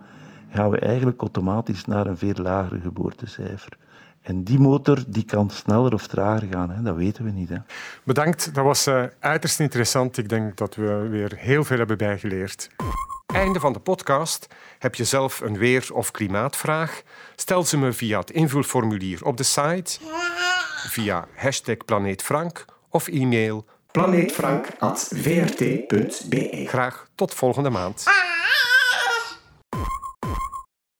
gaan 0.53 0.69
we 0.69 0.79
eigenlijk 0.79 1.21
automatisch 1.21 1.85
naar 1.85 2.07
een 2.07 2.17
veel 2.17 2.33
lager 2.33 2.79
geboortecijfer. 2.79 3.77
En 4.21 4.43
die 4.43 4.59
motor 4.59 5.03
die 5.07 5.23
kan 5.23 5.49
sneller 5.49 5.93
of 5.93 6.07
trager 6.07 6.47
gaan, 6.51 6.69
hè? 6.69 6.81
dat 6.81 6.95
weten 6.95 7.23
we 7.23 7.31
niet. 7.31 7.49
Hè? 7.49 7.57
Bedankt, 8.03 8.53
dat 8.53 8.63
was 8.63 8.87
uh, 8.87 9.03
uiterst 9.19 9.59
interessant. 9.59 10.17
Ik 10.17 10.29
denk 10.29 10.57
dat 10.57 10.75
we 10.75 11.07
weer 11.09 11.33
heel 11.35 11.63
veel 11.63 11.77
hebben 11.77 11.97
bijgeleerd. 11.97 12.69
Einde 13.25 13.59
van 13.59 13.73
de 13.73 13.79
podcast. 13.79 14.47
Heb 14.79 14.95
je 14.95 15.03
zelf 15.03 15.41
een 15.41 15.57
weer- 15.57 15.89
of 15.93 16.11
klimaatvraag? 16.11 17.01
Stel 17.35 17.63
ze 17.63 17.77
me 17.77 17.93
via 17.93 18.19
het 18.19 18.31
invulformulier 18.31 19.25
op 19.25 19.37
de 19.37 19.43
site, 19.43 19.99
via 20.87 21.27
hashtag 21.35 21.77
planeetfrank 21.85 22.65
of 22.89 23.07
e-mail 23.07 23.65
planeetfrank.vrt.be. 23.91 26.65
Graag 26.67 27.07
tot 27.15 27.33
volgende 27.33 27.69
maand. 27.69 28.03